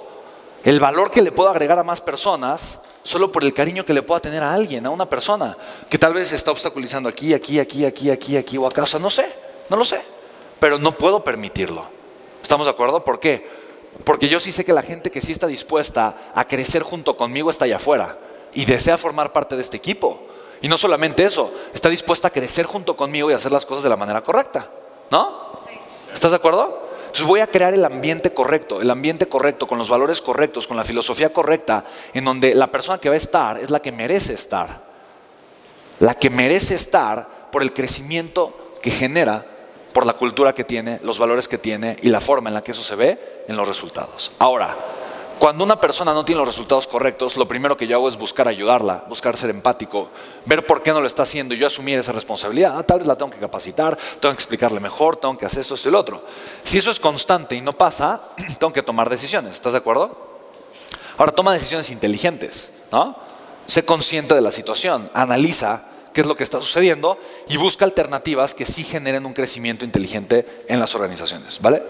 el 0.64 0.80
valor 0.80 1.12
que 1.12 1.22
le 1.22 1.30
puedo 1.30 1.50
agregar 1.50 1.78
a 1.78 1.84
más 1.84 2.00
personas, 2.00 2.80
solo 3.04 3.30
por 3.30 3.44
el 3.44 3.54
cariño 3.54 3.84
que 3.84 3.94
le 3.94 4.02
pueda 4.02 4.20
tener 4.20 4.42
a 4.42 4.52
alguien, 4.52 4.84
a 4.86 4.90
una 4.90 5.08
persona, 5.08 5.56
que 5.88 5.98
tal 5.98 6.14
vez 6.14 6.32
está 6.32 6.50
obstaculizando 6.50 7.08
aquí, 7.08 7.32
aquí, 7.34 7.60
aquí, 7.60 7.84
aquí, 7.84 8.10
aquí, 8.10 8.36
aquí 8.36 8.58
o 8.58 8.66
acá. 8.66 8.82
O 8.82 8.86
sea, 8.86 8.98
no 8.98 9.10
sé, 9.10 9.30
no 9.68 9.76
lo 9.76 9.84
sé. 9.84 10.00
Pero 10.58 10.78
no 10.78 10.96
puedo 10.96 11.22
permitirlo. 11.22 11.86
¿Estamos 12.42 12.66
de 12.66 12.70
acuerdo? 12.70 13.04
¿Por 13.04 13.20
qué? 13.20 13.46
Porque 14.04 14.28
yo 14.28 14.40
sí 14.40 14.50
sé 14.50 14.64
que 14.64 14.72
la 14.72 14.82
gente 14.82 15.10
que 15.10 15.20
sí 15.20 15.32
está 15.32 15.46
dispuesta 15.46 16.32
a 16.34 16.48
crecer 16.48 16.82
junto 16.82 17.16
conmigo 17.16 17.50
está 17.50 17.66
allá 17.66 17.76
afuera 17.76 18.18
y 18.54 18.64
desea 18.64 18.98
formar 18.98 19.32
parte 19.32 19.54
de 19.54 19.62
este 19.62 19.76
equipo. 19.76 20.22
Y 20.62 20.68
no 20.68 20.78
solamente 20.78 21.24
eso, 21.24 21.52
está 21.74 21.90
dispuesta 21.90 22.28
a 22.28 22.30
crecer 22.30 22.64
junto 22.64 22.96
conmigo 22.96 23.30
y 23.30 23.34
hacer 23.34 23.52
las 23.52 23.66
cosas 23.66 23.82
de 23.82 23.90
la 23.90 23.96
manera 23.96 24.22
correcta. 24.22 24.66
¿No? 25.10 25.52
¿Estás 26.12 26.30
de 26.30 26.38
acuerdo? 26.38 26.88
Entonces 27.14 27.28
voy 27.28 27.38
a 27.38 27.46
crear 27.46 27.72
el 27.72 27.84
ambiente 27.84 28.32
correcto, 28.32 28.82
el 28.82 28.90
ambiente 28.90 29.26
correcto, 29.26 29.68
con 29.68 29.78
los 29.78 29.88
valores 29.88 30.20
correctos, 30.20 30.66
con 30.66 30.76
la 30.76 30.82
filosofía 30.82 31.32
correcta, 31.32 31.84
en 32.12 32.24
donde 32.24 32.56
la 32.56 32.72
persona 32.72 32.98
que 32.98 33.08
va 33.08 33.14
a 33.14 33.18
estar 33.18 33.56
es 33.56 33.70
la 33.70 33.80
que 33.80 33.92
merece 33.92 34.32
estar. 34.32 34.82
La 36.00 36.14
que 36.14 36.28
merece 36.28 36.74
estar 36.74 37.52
por 37.52 37.62
el 37.62 37.72
crecimiento 37.72 38.74
que 38.82 38.90
genera, 38.90 39.46
por 39.92 40.06
la 40.06 40.14
cultura 40.14 40.54
que 40.54 40.64
tiene, 40.64 40.98
los 41.04 41.20
valores 41.20 41.46
que 41.46 41.56
tiene 41.56 41.96
y 42.02 42.08
la 42.08 42.18
forma 42.18 42.50
en 42.50 42.54
la 42.54 42.64
que 42.64 42.72
eso 42.72 42.82
se 42.82 42.96
ve 42.96 43.44
en 43.46 43.56
los 43.56 43.68
resultados. 43.68 44.32
Ahora, 44.40 44.76
cuando 45.38 45.64
una 45.64 45.80
persona 45.80 46.14
no 46.14 46.24
tiene 46.24 46.38
los 46.38 46.48
resultados 46.48 46.86
correctos, 46.86 47.36
lo 47.36 47.46
primero 47.46 47.76
que 47.76 47.86
yo 47.86 47.96
hago 47.96 48.08
es 48.08 48.16
buscar 48.16 48.48
ayudarla, 48.48 49.04
buscar 49.08 49.36
ser 49.36 49.50
empático, 49.50 50.10
ver 50.44 50.66
por 50.66 50.82
qué 50.82 50.92
no 50.92 51.00
lo 51.00 51.06
está 51.06 51.24
haciendo 51.24 51.54
y 51.54 51.58
yo 51.58 51.66
asumir 51.66 51.98
esa 51.98 52.12
responsabilidad. 52.12 52.78
Ah, 52.78 52.82
tal 52.82 52.98
vez 52.98 53.06
la 53.08 53.16
tengo 53.16 53.30
que 53.30 53.38
capacitar, 53.38 53.96
tengo 54.20 54.34
que 54.34 54.38
explicarle 54.38 54.80
mejor, 54.80 55.16
tengo 55.16 55.36
que 55.36 55.46
hacer 55.46 55.60
esto, 55.60 55.74
esto 55.74 55.88
y 55.88 55.92
lo 55.92 56.00
otro. 56.00 56.22
Si 56.62 56.78
eso 56.78 56.90
es 56.90 57.00
constante 57.00 57.54
y 57.54 57.60
no 57.60 57.72
pasa, 57.72 58.20
tengo 58.58 58.72
que 58.72 58.82
tomar 58.82 59.10
decisiones. 59.10 59.52
¿Estás 59.52 59.72
de 59.72 59.78
acuerdo? 59.78 60.16
Ahora 61.18 61.32
toma 61.32 61.52
decisiones 61.52 61.90
inteligentes, 61.90 62.82
¿no? 62.90 63.16
Sé 63.66 63.84
consciente 63.84 64.34
de 64.34 64.40
la 64.40 64.50
situación, 64.50 65.10
analiza 65.14 65.84
qué 66.12 66.20
es 66.20 66.26
lo 66.26 66.36
que 66.36 66.44
está 66.44 66.60
sucediendo 66.60 67.18
y 67.48 67.56
busca 67.56 67.84
alternativas 67.84 68.54
que 68.54 68.64
sí 68.64 68.84
generen 68.84 69.26
un 69.26 69.32
crecimiento 69.32 69.84
inteligente 69.84 70.64
en 70.68 70.80
las 70.80 70.94
organizaciones, 70.94 71.60
¿vale? 71.60 71.82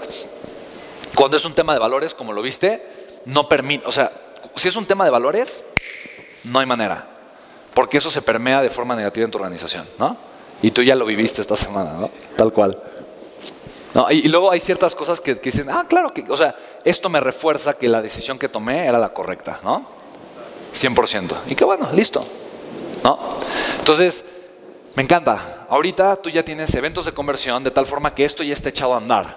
Cuando 1.14 1.36
es 1.36 1.44
un 1.44 1.54
tema 1.54 1.74
de 1.74 1.78
valores, 1.78 2.14
como 2.14 2.32
lo 2.32 2.42
viste, 2.42 2.93
no 3.26 3.48
permite, 3.48 3.86
o 3.86 3.92
sea, 3.92 4.12
si 4.54 4.68
es 4.68 4.76
un 4.76 4.86
tema 4.86 5.04
de 5.04 5.10
valores, 5.10 5.64
no 6.44 6.58
hay 6.58 6.66
manera, 6.66 7.08
porque 7.74 7.98
eso 7.98 8.10
se 8.10 8.22
permea 8.22 8.62
de 8.62 8.70
forma 8.70 8.94
negativa 8.94 9.24
en 9.24 9.30
tu 9.30 9.38
organización, 9.38 9.86
¿no? 9.98 10.16
Y 10.62 10.70
tú 10.70 10.82
ya 10.82 10.94
lo 10.94 11.04
viviste 11.04 11.40
esta 11.40 11.56
semana, 11.56 11.94
¿no? 11.94 12.10
Tal 12.36 12.52
cual. 12.52 12.80
No, 13.94 14.10
y, 14.10 14.28
luego 14.28 14.50
hay 14.50 14.60
ciertas 14.60 14.94
cosas 14.94 15.20
que, 15.20 15.38
que 15.38 15.50
dicen, 15.50 15.68
ah, 15.70 15.86
claro, 15.88 16.12
que, 16.12 16.24
o 16.28 16.36
sea, 16.36 16.54
esto 16.84 17.08
me 17.08 17.20
refuerza 17.20 17.74
que 17.74 17.88
la 17.88 18.02
decisión 18.02 18.38
que 18.38 18.48
tomé 18.48 18.86
era 18.86 18.98
la 18.98 19.12
correcta, 19.12 19.60
¿no? 19.62 19.86
100%. 20.74 21.34
Y 21.46 21.54
que 21.54 21.64
bueno, 21.64 21.88
listo, 21.92 22.24
¿no? 23.02 23.18
Entonces, 23.78 24.24
me 24.94 25.02
encanta. 25.02 25.66
Ahorita 25.68 26.16
tú 26.16 26.30
ya 26.30 26.44
tienes 26.44 26.74
eventos 26.74 27.04
de 27.04 27.12
conversión 27.12 27.64
de 27.64 27.70
tal 27.70 27.86
forma 27.86 28.14
que 28.14 28.24
esto 28.24 28.42
ya 28.42 28.52
está 28.52 28.68
echado 28.68 28.94
a 28.94 28.98
andar, 28.98 29.36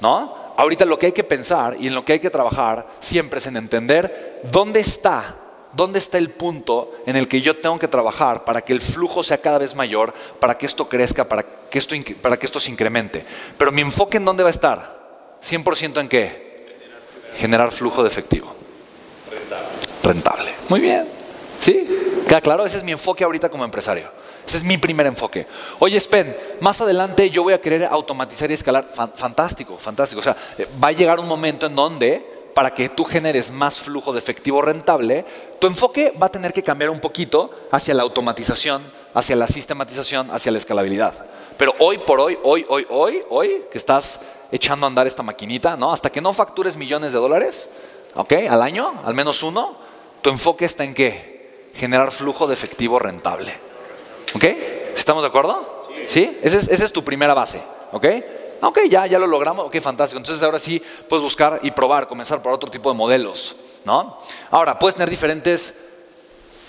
¿no? 0.00 0.47
Ahorita 0.58 0.84
lo 0.84 0.98
que 0.98 1.06
hay 1.06 1.12
que 1.12 1.22
pensar 1.22 1.76
y 1.78 1.86
en 1.86 1.94
lo 1.94 2.04
que 2.04 2.14
hay 2.14 2.18
que 2.18 2.30
trabajar 2.30 2.84
siempre 2.98 3.38
es 3.38 3.46
en 3.46 3.56
entender 3.56 4.40
dónde 4.50 4.80
está, 4.80 5.36
dónde 5.72 6.00
está 6.00 6.18
el 6.18 6.30
punto 6.30 6.90
en 7.06 7.14
el 7.14 7.28
que 7.28 7.40
yo 7.40 7.56
tengo 7.56 7.78
que 7.78 7.86
trabajar 7.86 8.44
para 8.44 8.60
que 8.62 8.72
el 8.72 8.80
flujo 8.80 9.22
sea 9.22 9.38
cada 9.38 9.58
vez 9.58 9.76
mayor, 9.76 10.12
para 10.40 10.58
que 10.58 10.66
esto 10.66 10.88
crezca, 10.88 11.28
para 11.28 11.44
que 11.44 11.78
esto, 11.78 11.94
para 12.20 12.36
que 12.36 12.46
esto 12.46 12.58
se 12.58 12.72
incremente. 12.72 13.24
Pero 13.56 13.70
mi 13.70 13.82
enfoque 13.82 14.16
en 14.16 14.24
dónde 14.24 14.42
va 14.42 14.48
a 14.48 14.50
estar? 14.50 15.38
100% 15.40 16.00
en 16.00 16.08
qué? 16.08 16.66
Generar 17.36 17.70
flujo 17.70 18.02
de 18.02 18.08
efectivo. 18.08 18.52
Rentable. 20.02 20.52
Muy 20.68 20.80
bien. 20.80 21.06
¿Sí? 21.60 21.86
¿Queda 22.26 22.40
claro? 22.40 22.66
Ese 22.66 22.78
es 22.78 22.82
mi 22.82 22.90
enfoque 22.90 23.22
ahorita 23.22 23.48
como 23.48 23.64
empresario. 23.64 24.10
Ese 24.48 24.56
es 24.56 24.64
mi 24.64 24.78
primer 24.78 25.04
enfoque. 25.04 25.46
Oye, 25.78 26.00
Spen, 26.00 26.34
más 26.60 26.80
adelante 26.80 27.28
yo 27.28 27.42
voy 27.42 27.52
a 27.52 27.60
querer 27.60 27.84
automatizar 27.84 28.50
y 28.50 28.54
escalar. 28.54 28.86
Fan- 28.90 29.12
fantástico, 29.14 29.76
fantástico. 29.76 30.20
O 30.20 30.22
sea, 30.22 30.34
eh, 30.56 30.66
va 30.82 30.88
a 30.88 30.92
llegar 30.92 31.20
un 31.20 31.28
momento 31.28 31.66
en 31.66 31.74
donde, 31.76 32.50
para 32.54 32.70
que 32.72 32.88
tú 32.88 33.04
generes 33.04 33.52
más 33.52 33.78
flujo 33.78 34.10
de 34.10 34.20
efectivo 34.20 34.62
rentable, 34.62 35.26
tu 35.60 35.66
enfoque 35.66 36.14
va 36.20 36.28
a 36.28 36.30
tener 36.30 36.54
que 36.54 36.62
cambiar 36.62 36.88
un 36.88 36.98
poquito 36.98 37.50
hacia 37.70 37.92
la 37.92 38.02
automatización, 38.04 38.82
hacia 39.12 39.36
la 39.36 39.46
sistematización, 39.46 40.30
hacia 40.30 40.50
la 40.50 40.56
escalabilidad. 40.56 41.26
Pero 41.58 41.74
hoy 41.78 41.98
por 41.98 42.18
hoy, 42.18 42.38
hoy, 42.42 42.64
hoy, 42.70 42.86
hoy, 42.88 43.20
hoy, 43.28 43.64
que 43.70 43.76
estás 43.76 44.20
echando 44.50 44.86
a 44.86 44.88
andar 44.88 45.06
esta 45.06 45.22
maquinita, 45.22 45.76
¿no? 45.76 45.92
Hasta 45.92 46.08
que 46.08 46.22
no 46.22 46.32
factures 46.32 46.74
millones 46.78 47.12
de 47.12 47.18
dólares, 47.18 47.68
¿ok? 48.14 48.32
Al 48.48 48.62
año, 48.62 48.98
al 49.04 49.12
menos 49.12 49.42
uno, 49.42 49.76
tu 50.22 50.30
enfoque 50.30 50.64
está 50.64 50.84
en 50.84 50.94
qué? 50.94 51.68
Generar 51.74 52.10
flujo 52.12 52.46
de 52.46 52.54
efectivo 52.54 52.98
rentable. 52.98 53.67
¿Ok? 54.34 54.44
¿Estamos 54.94 55.22
de 55.22 55.28
acuerdo? 55.28 55.86
¿Sí? 56.06 56.38
Esa 56.42 56.56
es, 56.58 56.68
esa 56.68 56.84
es 56.84 56.92
tu 56.92 57.02
primera 57.04 57.34
base. 57.34 57.60
¿Ok? 57.92 58.06
Ok, 58.62 58.78
ya, 58.88 59.06
ya 59.06 59.18
lo 59.18 59.26
logramos. 59.26 59.66
Ok, 59.66 59.78
fantástico. 59.80 60.18
Entonces 60.18 60.42
ahora 60.42 60.58
sí 60.58 60.82
puedes 61.08 61.22
buscar 61.22 61.60
y 61.62 61.70
probar, 61.70 62.08
comenzar 62.08 62.42
por 62.42 62.52
otro 62.52 62.70
tipo 62.70 62.90
de 62.90 62.96
modelos. 62.96 63.56
¿No? 63.84 64.18
Ahora, 64.50 64.78
puedes 64.78 64.96
tener 64.96 65.08
diferentes 65.08 65.74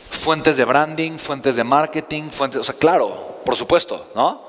fuentes 0.10 0.58
de 0.58 0.66
branding, 0.66 1.18
fuentes 1.18 1.56
de 1.56 1.64
marketing, 1.64 2.30
fuentes, 2.30 2.60
o 2.60 2.64
sea, 2.64 2.76
claro, 2.76 3.40
por 3.46 3.56
supuesto, 3.56 4.08
¿no? 4.16 4.42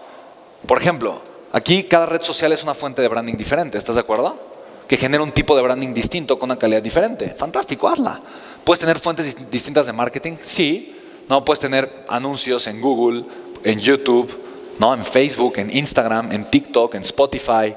Por 0.67 0.79
ejemplo, 0.79 1.21
aquí 1.53 1.85
cada 1.85 2.07
red 2.07 2.23
social 2.23 2.53
es 2.53 2.63
una 2.63 2.75
fuente 2.75 3.03
de 3.03 3.09
branding 3.09 3.35
diferente, 3.35 3.77
¿estás 3.79 3.97
de 3.97 4.03
acuerdo? 4.03 4.39
Que 4.87 4.97
genera 4.97 5.23
un 5.23 5.33
tipo 5.33 5.57
de 5.57 5.63
branding 5.63 5.93
distinto 5.95 6.39
con 6.39 6.51
una 6.51 6.59
calidad 6.59 6.83
diferente. 6.83 7.29
Fantástico, 7.37 7.89
hazla. 7.89 8.21
¿Puedes 8.65 8.81
tener 8.81 8.99
fuentes 8.99 9.37
dist- 9.37 9.49
distintas 9.49 9.87
de 9.87 9.93
marketing? 9.93 10.37
Sí. 10.43 11.00
No, 11.29 11.45
puedes 11.45 11.61
tener 11.61 12.05
anuncios 12.09 12.67
en 12.67 12.81
Google, 12.81 13.25
en 13.65 13.79
YouTube, 13.79 14.37
¿no? 14.79 14.95
en 14.95 15.05
Facebook, 15.05 15.55
en 15.59 15.75
Instagram, 15.77 16.33
en 16.33 16.45
TikTok, 16.51 16.95
en 16.95 17.03
Spotify. 17.03 17.75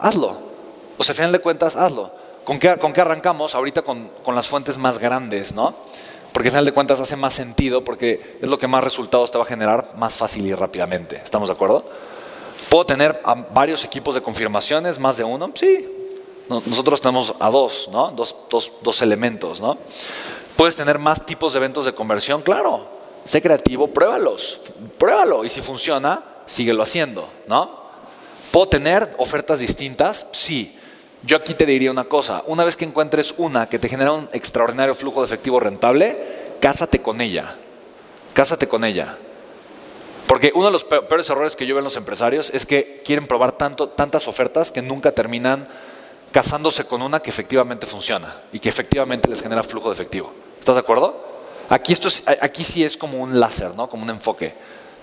Hazlo. 0.00 0.36
O 0.96 1.04
sea, 1.04 1.12
a 1.12 1.16
final 1.16 1.32
de 1.32 1.38
cuentas, 1.40 1.76
hazlo. 1.76 2.10
¿Con 2.44 2.58
qué, 2.58 2.76
con 2.76 2.92
qué 2.92 3.00
arrancamos? 3.00 3.54
Ahorita 3.54 3.82
con, 3.82 4.08
con 4.22 4.34
las 4.34 4.46
fuentes 4.48 4.76
más 4.78 4.98
grandes, 4.98 5.54
¿no? 5.54 5.74
Porque 6.32 6.48
al 6.48 6.52
final 6.52 6.64
de 6.64 6.72
cuentas 6.72 7.00
hace 7.00 7.16
más 7.16 7.32
sentido 7.34 7.84
porque 7.84 8.38
es 8.42 8.48
lo 8.50 8.58
que 8.58 8.66
más 8.66 8.82
resultados 8.84 9.30
te 9.30 9.38
va 9.38 9.44
a 9.44 9.46
generar 9.46 9.92
más 9.96 10.16
fácil 10.16 10.46
y 10.46 10.54
rápidamente. 10.54 11.16
¿Estamos 11.16 11.48
de 11.48 11.54
acuerdo? 11.54 11.84
¿Puedo 12.68 12.84
tener 12.84 13.20
a 13.24 13.34
varios 13.34 13.84
equipos 13.84 14.14
de 14.14 14.20
confirmaciones, 14.22 14.98
más 14.98 15.16
de 15.16 15.24
uno? 15.24 15.50
Sí. 15.54 15.88
No- 16.48 16.62
Nosotros 16.66 17.00
tenemos 17.00 17.34
a 17.38 17.50
dos, 17.50 17.88
¿no? 17.92 18.10
Dos, 18.10 18.34
dos- 18.50 18.72
dos 18.82 19.00
elementos, 19.02 19.60
¿no? 19.60 19.78
¿Puedes 20.56 20.76
tener 20.76 20.98
más 20.98 21.26
tipos 21.26 21.52
de 21.52 21.58
eventos 21.58 21.84
de 21.84 21.94
conversión? 21.94 22.42
Claro. 22.42 22.86
Sé 23.24 23.40
creativo, 23.42 23.88
pruébalos. 23.88 24.60
Pruébalo. 24.98 25.44
Y 25.44 25.50
si 25.50 25.60
funciona, 25.60 26.22
síguelo 26.46 26.82
haciendo, 26.82 27.28
¿no? 27.46 27.82
¿Puedo 28.52 28.68
tener 28.68 29.14
ofertas 29.18 29.58
distintas? 29.58 30.26
Sí. 30.32 30.78
Yo 31.22 31.36
aquí 31.38 31.54
te 31.54 31.66
diría 31.66 31.90
una 31.90 32.04
cosa. 32.04 32.42
Una 32.46 32.64
vez 32.64 32.76
que 32.76 32.84
encuentres 32.84 33.34
una 33.38 33.68
que 33.68 33.78
te 33.78 33.88
genera 33.88 34.12
un 34.12 34.28
extraordinario 34.32 34.94
flujo 34.94 35.20
de 35.20 35.26
efectivo 35.26 35.58
rentable, 35.58 36.16
cásate 36.60 37.00
con 37.00 37.20
ella. 37.20 37.56
Cásate 38.34 38.68
con 38.68 38.84
ella. 38.84 39.16
Porque 40.26 40.52
uno 40.54 40.66
de 40.66 40.72
los 40.72 40.84
pe- 40.84 41.02
peores 41.02 41.28
errores 41.30 41.56
que 41.56 41.66
yo 41.66 41.74
veo 41.74 41.80
en 41.80 41.84
los 41.84 41.96
empresarios 41.96 42.50
es 42.50 42.66
que 42.66 43.02
quieren 43.04 43.26
probar 43.26 43.52
tanto, 43.52 43.88
tantas 43.88 44.28
ofertas 44.28 44.70
que 44.70 44.82
nunca 44.82 45.12
terminan 45.12 45.66
casándose 46.32 46.84
con 46.84 47.00
una 47.02 47.20
que 47.20 47.30
efectivamente 47.30 47.86
funciona 47.86 48.34
y 48.52 48.58
que 48.58 48.68
efectivamente 48.68 49.28
les 49.28 49.40
genera 49.40 49.62
flujo 49.62 49.88
de 49.88 49.94
efectivo. 49.94 50.32
¿Estás 50.64 50.76
de 50.76 50.80
acuerdo? 50.80 51.14
Aquí, 51.68 51.92
esto 51.92 52.08
es- 52.08 52.24
aquí 52.40 52.64
sí 52.64 52.82
es 52.82 52.96
como 52.96 53.18
un 53.18 53.38
láser, 53.38 53.74
¿no? 53.74 53.86
Como 53.86 54.02
un 54.02 54.08
enfoque. 54.08 54.54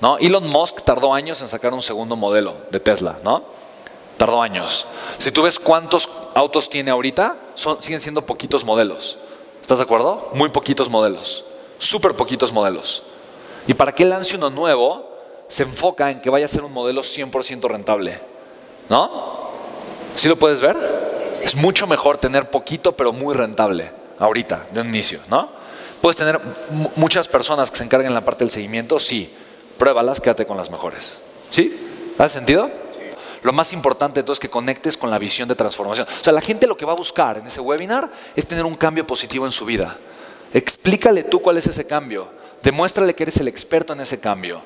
¿no? 0.02 0.18
Elon 0.18 0.48
Musk 0.48 0.82
tardó 0.82 1.14
años 1.14 1.40
en 1.44 1.48
sacar 1.48 1.72
un 1.72 1.84
segundo 1.84 2.16
modelo 2.16 2.56
de 2.72 2.80
Tesla, 2.80 3.20
¿no? 3.24 3.44
Tardó 4.18 4.42
años. 4.42 4.88
Si 5.20 5.30
tú 5.30 5.44
ves 5.44 5.60
cuántos 5.60 6.10
autos 6.34 6.68
tiene 6.68 6.90
ahorita, 6.90 7.36
son, 7.54 7.80
siguen 7.80 8.02
siendo 8.02 8.26
poquitos 8.26 8.66
modelos. 8.66 9.20
¿Estás 9.62 9.78
de 9.78 9.84
acuerdo? 9.84 10.32
Muy 10.34 10.50
poquitos 10.50 10.90
modelos. 10.90 11.46
Súper 11.78 12.16
poquitos 12.16 12.52
modelos. 12.52 13.04
Y 13.68 13.76
para 13.76 13.92
que 13.94 14.04
lance 14.04 14.36
uno 14.36 14.50
nuevo, 14.50 15.08
se 15.48 15.62
enfoca 15.62 16.10
en 16.10 16.24
que 16.24 16.32
vaya 16.32 16.46
a 16.48 16.50
ser 16.50 16.64
un 16.64 16.74
modelo 16.74 17.04
100% 17.04 17.68
rentable. 17.68 18.20
¿No? 18.90 19.52
¿Sí 20.16 20.28
lo 20.28 20.38
puedes 20.40 20.60
ver? 20.60 20.76
Es 21.44 21.56
mucho 21.56 21.86
mejor 21.86 22.18
tener 22.18 22.50
poquito 22.50 22.94
pero 22.94 23.14
muy 23.14 23.36
rentable 23.36 24.01
ahorita, 24.22 24.68
de 24.72 24.82
un 24.82 24.88
inicio, 24.88 25.20
¿no? 25.30 25.50
Puedes 26.02 26.16
tener 26.18 26.40
mu- 26.72 26.90
muchas 26.96 27.28
personas 27.28 27.70
que 27.70 27.78
se 27.78 27.84
encarguen 27.84 28.08
en 28.08 28.14
la 28.14 28.22
parte 28.24 28.44
del 28.44 28.50
seguimiento, 28.50 29.00
sí. 29.00 29.32
Pruébalas, 29.78 30.22
quédate 30.22 30.46
con 30.46 30.58
las 30.58 30.72
mejores. 30.72 31.20
¿Sí? 31.50 31.76
¿Hace 32.18 32.38
sentido? 32.38 32.72
Lo 33.44 33.52
más 33.54 33.74
importante 33.74 34.20
entonces 34.20 34.38
es 34.44 34.48
que 34.48 34.52
conectes 34.52 34.96
con 34.98 35.10
la 35.10 35.18
visión 35.18 35.50
de 35.50 35.56
transformación. 35.56 36.08
O 36.08 36.24
sea, 36.24 36.32
la 36.32 36.42
gente 36.42 36.68
lo 36.68 36.78
que 36.78 36.86
va 36.86 36.94
a 36.94 36.96
buscar 36.96 37.40
en 37.40 37.48
ese 37.48 37.60
webinar 37.60 38.10
es 38.36 38.46
tener 38.46 38.66
un 38.66 38.76
cambio 38.76 39.06
positivo 39.06 39.46
en 39.46 39.52
su 39.52 39.66
vida. 39.66 39.98
Explícale 40.54 41.24
tú 41.24 41.42
cuál 41.42 41.58
es 41.58 41.66
ese 41.68 41.88
cambio. 41.88 42.32
Demuéstrale 42.62 43.16
que 43.16 43.24
eres 43.24 43.38
el 43.38 43.48
experto 43.48 43.94
en 43.94 44.02
ese 44.02 44.20
cambio. 44.20 44.62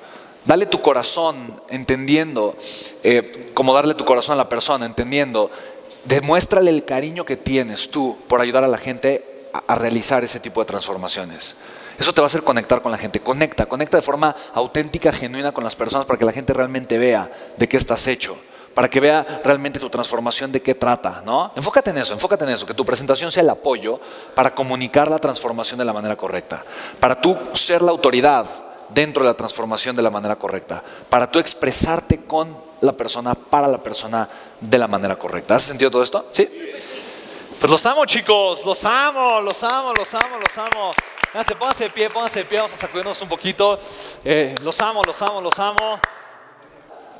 Dale 0.45 0.65
tu 0.65 0.81
corazón 0.81 1.61
entendiendo, 1.69 2.55
eh, 3.03 3.47
como 3.53 3.73
darle 3.73 3.93
tu 3.93 4.03
corazón 4.05 4.33
a 4.33 4.37
la 4.37 4.49
persona, 4.49 4.85
entendiendo. 4.85 5.49
Demuéstrale 6.03 6.69
el 6.69 6.83
cariño 6.83 7.25
que 7.25 7.37
tienes 7.37 7.89
tú 7.89 8.17
por 8.27 8.41
ayudar 8.41 8.63
a 8.63 8.67
la 8.67 8.77
gente 8.77 9.34
a, 9.67 9.75
realizar 9.75 10.23
ese 10.23 10.39
tipo 10.39 10.59
de 10.59 10.65
transformaciones. 10.65 11.57
Eso 11.97 12.13
te 12.13 12.21
va 12.21 12.25
a 12.25 12.27
hacer 12.27 12.43
conectar 12.43 12.81
con 12.81 12.91
la 12.91 12.97
gente. 12.97 13.19
Conecta, 13.21 13.65
conecta 13.65 13.97
de 13.97 14.01
forma 14.01 14.35
auténtica, 14.53 15.11
genuina 15.11 15.53
con 15.53 15.63
las 15.63 15.75
personas 15.75 16.05
para 16.05 16.19
que 16.19 16.25
la 16.25 16.31
gente 16.31 16.53
realmente 16.53 16.97
vea 16.97 17.31
de 17.57 17.69
qué 17.69 17.77
estás 17.77 18.07
hecho. 18.07 18.37
Para 18.73 18.89
que 18.89 18.99
vea 18.99 19.41
realmente 19.45 19.79
tu 19.79 19.89
transformación 19.89 20.51
de 20.51 20.61
qué 20.61 20.75
trata, 20.75 21.21
¿no? 21.25 21.53
Enfócate 21.55 21.91
en 21.91 21.99
eso, 21.99 22.13
enfócate 22.13 22.43
en 22.43 22.49
eso, 22.49 22.65
que 22.65 22.73
tu 22.73 22.83
presentación 22.83 23.31
sea 23.31 23.41
el 23.41 23.49
apoyo 23.49 24.01
para 24.33 24.53
comunicar 24.53 25.09
la 25.09 25.17
transformación 25.17 25.79
de 25.79 25.85
la 25.85 25.93
manera 25.93 26.17
correcta. 26.17 26.61
Para 26.99 27.21
tú 27.21 27.37
ser 27.53 27.81
la 27.81 27.91
autoridad 27.91 28.45
dentro 28.89 29.23
de 29.23 29.29
la 29.29 29.37
transformación 29.37 29.95
de 29.95 30.01
la 30.01 30.09
manera 30.09 30.35
correcta. 30.35 30.83
Para 31.09 31.31
tú 31.31 31.39
expresarte 31.39 32.25
con 32.25 32.65
la 32.81 32.91
persona, 32.91 33.33
para 33.33 33.67
la 33.67 33.77
persona 33.77 34.27
de 34.59 34.77
la 34.77 34.87
manera 34.87 35.15
correcta. 35.15 35.55
¿Hace 35.55 35.69
sentido 35.69 35.91
todo 35.91 36.03
esto? 36.03 36.25
¿Sí? 36.31 36.47
Pues 37.59 37.71
los 37.71 37.85
amo, 37.85 38.05
chicos, 38.05 38.65
los 38.65 38.85
amo, 38.85 39.41
los 39.41 39.63
amo, 39.63 39.93
los 39.93 40.13
amo, 40.13 40.37
los 40.37 40.57
amo. 40.57 40.93
Pónganse, 41.31 41.55
pónganse 41.55 41.83
de 41.85 41.89
pie, 41.89 42.09
pónganse 42.09 42.39
de 42.39 42.45
pie, 42.45 42.57
vamos 42.59 42.73
a 42.73 42.75
sacudirnos 42.75 43.21
un 43.21 43.29
poquito. 43.29 43.79
Eh, 44.23 44.55
los 44.61 44.79
amo, 44.81 45.01
los 45.03 45.21
amo, 45.21 45.41
los 45.41 45.57
amo. 45.59 45.99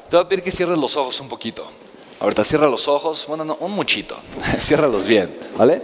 Te 0.09 0.17
voy 0.17 0.25
a 0.25 0.27
pedir 0.29 0.43
que 0.43 0.51
cierres 0.51 0.77
los 0.77 0.95
ojos 0.97 1.19
un 1.19 1.29
poquito. 1.29 1.65
Ahorita 2.19 2.43
cierra 2.43 2.67
los 2.67 2.87
ojos, 2.87 3.25
bueno, 3.27 3.43
no, 3.43 3.57
un 3.59 3.71
muchito. 3.71 4.17
Ciérralos 4.59 5.05
bien, 5.05 5.35
¿vale? 5.57 5.81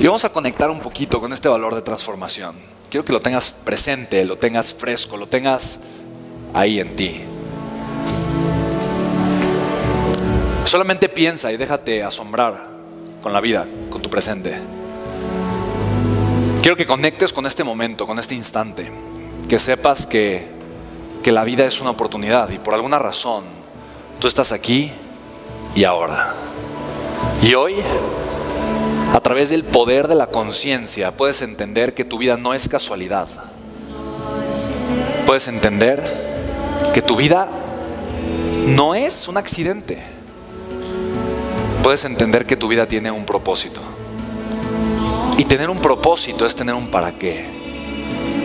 Y 0.00 0.06
vamos 0.06 0.24
a 0.24 0.32
conectar 0.32 0.70
un 0.70 0.80
poquito 0.80 1.20
con 1.20 1.32
este 1.32 1.48
valor 1.48 1.74
de 1.74 1.82
transformación. 1.82 2.56
Quiero 2.90 3.04
que 3.04 3.12
lo 3.12 3.20
tengas 3.20 3.50
presente, 3.50 4.24
lo 4.24 4.36
tengas 4.36 4.74
fresco, 4.74 5.16
lo 5.16 5.28
tengas 5.28 5.80
ahí 6.54 6.80
en 6.80 6.96
ti. 6.96 7.24
Solamente 10.72 11.10
piensa 11.10 11.52
y 11.52 11.58
déjate 11.58 12.02
asombrar 12.02 12.58
con 13.22 13.34
la 13.34 13.42
vida, 13.42 13.66
con 13.90 14.00
tu 14.00 14.08
presente. 14.08 14.58
Quiero 16.62 16.78
que 16.78 16.86
conectes 16.86 17.34
con 17.34 17.44
este 17.44 17.62
momento, 17.62 18.06
con 18.06 18.18
este 18.18 18.34
instante. 18.34 18.90
Que 19.50 19.58
sepas 19.58 20.06
que, 20.06 20.48
que 21.22 21.30
la 21.30 21.44
vida 21.44 21.66
es 21.66 21.82
una 21.82 21.90
oportunidad 21.90 22.48
y 22.48 22.58
por 22.58 22.72
alguna 22.72 22.98
razón 22.98 23.44
tú 24.18 24.28
estás 24.28 24.50
aquí 24.50 24.90
y 25.74 25.84
ahora. 25.84 26.32
Y 27.42 27.52
hoy, 27.52 27.74
a 29.12 29.20
través 29.20 29.50
del 29.50 29.64
poder 29.64 30.08
de 30.08 30.14
la 30.14 30.28
conciencia, 30.28 31.14
puedes 31.14 31.42
entender 31.42 31.92
que 31.92 32.06
tu 32.06 32.16
vida 32.16 32.38
no 32.38 32.54
es 32.54 32.70
casualidad. 32.70 33.28
Puedes 35.26 35.48
entender 35.48 36.02
que 36.94 37.02
tu 37.02 37.14
vida 37.14 37.46
no 38.68 38.94
es 38.94 39.28
un 39.28 39.36
accidente. 39.36 40.11
Puedes 41.82 42.04
entender 42.04 42.46
que 42.46 42.56
tu 42.56 42.68
vida 42.68 42.86
tiene 42.86 43.10
un 43.10 43.26
propósito. 43.26 43.80
Y 45.36 45.44
tener 45.44 45.68
un 45.68 45.78
propósito 45.78 46.46
es 46.46 46.54
tener 46.54 46.76
un 46.76 46.86
para 46.86 47.18
qué. 47.18 47.44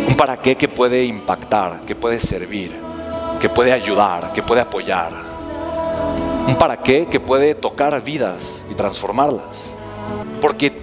Un 0.08 0.16
para 0.16 0.38
qué 0.38 0.56
que 0.56 0.68
puede 0.68 1.04
impactar, 1.04 1.82
que 1.82 1.96
puede 1.96 2.20
servir, 2.20 2.76
que 3.40 3.48
puede 3.48 3.72
ayudar, 3.72 4.34
que 4.34 4.42
puede 4.42 4.62
apoyar. 4.62 5.12
Un 6.48 6.56
para 6.56 6.78
qué 6.78 7.06
que 7.06 7.20
puede 7.20 7.54
tocar 7.54 8.02
vidas 8.04 8.66
y 8.72 8.74
transformarlas. 8.74 9.76
Porque 10.42 10.74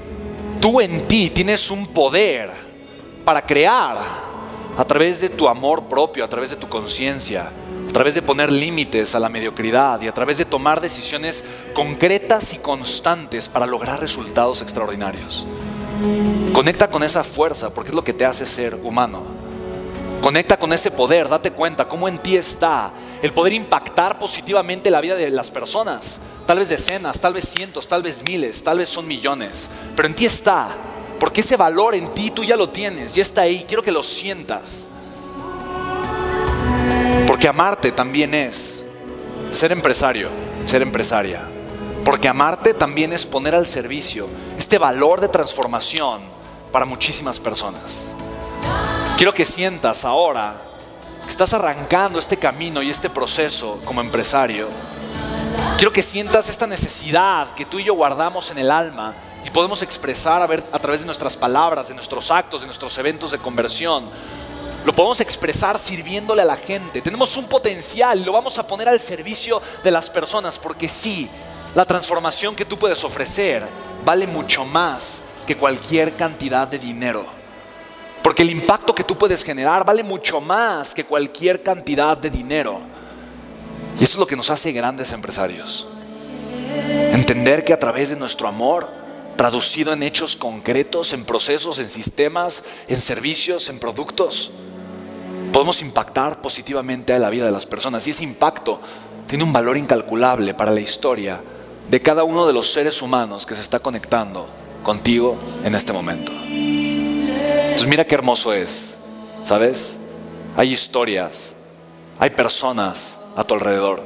tú 0.60 0.80
en 0.80 1.08
ti 1.08 1.30
tienes 1.30 1.72
un 1.72 1.88
poder 1.88 2.52
para 3.24 3.42
crear 3.42 3.98
a 4.78 4.84
través 4.84 5.20
de 5.22 5.28
tu 5.28 5.48
amor 5.48 5.84
propio, 5.84 6.24
a 6.24 6.28
través 6.28 6.50
de 6.50 6.56
tu 6.56 6.68
conciencia, 6.68 7.50
través 7.94 8.14
de 8.14 8.22
poner 8.22 8.50
límites 8.50 9.14
a 9.14 9.20
la 9.20 9.28
mediocridad 9.28 10.02
y 10.02 10.08
a 10.08 10.12
través 10.12 10.36
de 10.36 10.44
tomar 10.44 10.80
decisiones 10.80 11.44
concretas 11.74 12.52
y 12.52 12.58
constantes 12.58 13.48
para 13.48 13.66
lograr 13.66 14.00
resultados 14.00 14.62
extraordinarios. 14.62 15.46
Conecta 16.52 16.90
con 16.90 17.04
esa 17.04 17.22
fuerza 17.22 17.72
porque 17.72 17.90
es 17.90 17.94
lo 17.94 18.02
que 18.02 18.12
te 18.12 18.26
hace 18.26 18.46
ser 18.46 18.74
humano. 18.82 19.22
Conecta 20.20 20.58
con 20.58 20.72
ese 20.72 20.90
poder, 20.90 21.28
date 21.28 21.52
cuenta 21.52 21.86
cómo 21.86 22.08
en 22.08 22.18
ti 22.18 22.34
está 22.34 22.92
el 23.22 23.32
poder 23.32 23.52
impactar 23.52 24.18
positivamente 24.18 24.90
la 24.90 25.00
vida 25.00 25.14
de 25.14 25.30
las 25.30 25.52
personas. 25.52 26.18
Tal 26.46 26.58
vez 26.58 26.70
decenas, 26.70 27.20
tal 27.20 27.34
vez 27.34 27.48
cientos, 27.48 27.86
tal 27.86 28.02
vez 28.02 28.24
miles, 28.24 28.64
tal 28.64 28.78
vez 28.78 28.88
son 28.88 29.06
millones. 29.06 29.70
Pero 29.94 30.08
en 30.08 30.14
ti 30.16 30.26
está, 30.26 30.66
porque 31.20 31.42
ese 31.42 31.56
valor 31.56 31.94
en 31.94 32.08
ti 32.08 32.32
tú 32.32 32.42
ya 32.42 32.56
lo 32.56 32.70
tienes, 32.70 33.14
ya 33.14 33.22
está 33.22 33.42
ahí. 33.42 33.64
Quiero 33.68 33.84
que 33.84 33.92
lo 33.92 34.02
sientas. 34.02 34.88
Porque 37.44 37.58
amarte 37.58 37.92
también 37.92 38.32
es 38.32 38.86
ser 39.50 39.70
empresario, 39.70 40.30
ser 40.64 40.80
empresaria. 40.80 41.42
Porque 42.02 42.26
amarte 42.26 42.72
también 42.72 43.12
es 43.12 43.26
poner 43.26 43.54
al 43.54 43.66
servicio 43.66 44.26
este 44.56 44.78
valor 44.78 45.20
de 45.20 45.28
transformación 45.28 46.22
para 46.72 46.86
muchísimas 46.86 47.38
personas. 47.38 48.14
Quiero 49.18 49.34
que 49.34 49.44
sientas 49.44 50.06
ahora 50.06 50.54
que 51.22 51.28
estás 51.28 51.52
arrancando 51.52 52.18
este 52.18 52.38
camino 52.38 52.80
y 52.80 52.88
este 52.88 53.10
proceso 53.10 53.78
como 53.84 54.00
empresario. 54.00 54.70
Quiero 55.76 55.92
que 55.92 56.02
sientas 56.02 56.48
esta 56.48 56.66
necesidad 56.66 57.54
que 57.54 57.66
tú 57.66 57.78
y 57.78 57.84
yo 57.84 57.92
guardamos 57.92 58.52
en 58.52 58.56
el 58.56 58.70
alma 58.70 59.14
y 59.44 59.50
podemos 59.50 59.82
expresar 59.82 60.40
a 60.40 60.78
través 60.78 61.00
de 61.00 61.06
nuestras 61.06 61.36
palabras, 61.36 61.88
de 61.88 61.94
nuestros 61.94 62.30
actos, 62.30 62.62
de 62.62 62.68
nuestros 62.68 62.96
eventos 62.96 63.32
de 63.32 63.38
conversión. 63.38 64.04
Lo 64.84 64.94
podemos 64.94 65.20
expresar 65.20 65.78
sirviéndole 65.78 66.42
a 66.42 66.44
la 66.44 66.56
gente. 66.56 67.00
Tenemos 67.00 67.36
un 67.36 67.48
potencial 67.48 68.22
lo 68.22 68.32
vamos 68.32 68.58
a 68.58 68.66
poner 68.66 68.88
al 68.88 69.00
servicio 69.00 69.60
de 69.82 69.90
las 69.90 70.10
personas 70.10 70.58
porque 70.58 70.88
sí, 70.88 71.28
la 71.74 71.84
transformación 71.84 72.54
que 72.54 72.64
tú 72.64 72.78
puedes 72.78 73.02
ofrecer 73.02 73.66
vale 74.04 74.26
mucho 74.26 74.64
más 74.64 75.22
que 75.46 75.56
cualquier 75.56 76.14
cantidad 76.14 76.68
de 76.68 76.78
dinero. 76.78 77.24
Porque 78.22 78.42
el 78.42 78.50
impacto 78.50 78.94
que 78.94 79.04
tú 79.04 79.16
puedes 79.16 79.42
generar 79.42 79.84
vale 79.84 80.02
mucho 80.02 80.40
más 80.40 80.94
que 80.94 81.04
cualquier 81.04 81.62
cantidad 81.62 82.16
de 82.16 82.30
dinero. 82.30 82.80
Y 83.98 84.04
eso 84.04 84.14
es 84.14 84.18
lo 84.18 84.26
que 84.26 84.36
nos 84.36 84.50
hace 84.50 84.72
grandes 84.72 85.12
empresarios. 85.12 85.88
Entender 87.12 87.64
que 87.64 87.72
a 87.72 87.78
través 87.78 88.10
de 88.10 88.16
nuestro 88.16 88.48
amor 88.48 88.88
traducido 89.36 89.92
en 89.92 90.02
hechos 90.02 90.36
concretos, 90.36 91.12
en 91.12 91.24
procesos, 91.24 91.78
en 91.78 91.88
sistemas, 91.88 92.64
en 92.88 93.00
servicios, 93.00 93.68
en 93.68 93.78
productos. 93.78 94.52
Podemos 95.54 95.82
impactar 95.82 96.42
positivamente 96.42 97.12
a 97.12 97.18
la 97.20 97.30
vida 97.30 97.44
de 97.44 97.52
las 97.52 97.64
personas 97.64 98.04
y 98.08 98.10
ese 98.10 98.24
impacto 98.24 98.80
tiene 99.28 99.44
un 99.44 99.52
valor 99.52 99.76
incalculable 99.76 100.52
para 100.52 100.72
la 100.72 100.80
historia 100.80 101.40
de 101.88 102.00
cada 102.00 102.24
uno 102.24 102.44
de 102.44 102.52
los 102.52 102.66
seres 102.66 103.00
humanos 103.02 103.46
que 103.46 103.54
se 103.54 103.60
está 103.60 103.78
conectando 103.78 104.48
contigo 104.82 105.36
en 105.62 105.76
este 105.76 105.92
momento. 105.92 106.32
Entonces 106.50 107.86
mira 107.86 108.04
qué 108.04 108.16
hermoso 108.16 108.52
es, 108.52 108.96
¿sabes? 109.44 110.00
Hay 110.56 110.72
historias, 110.72 111.58
hay 112.18 112.30
personas 112.30 113.20
a 113.36 113.44
tu 113.44 113.54
alrededor, 113.54 114.02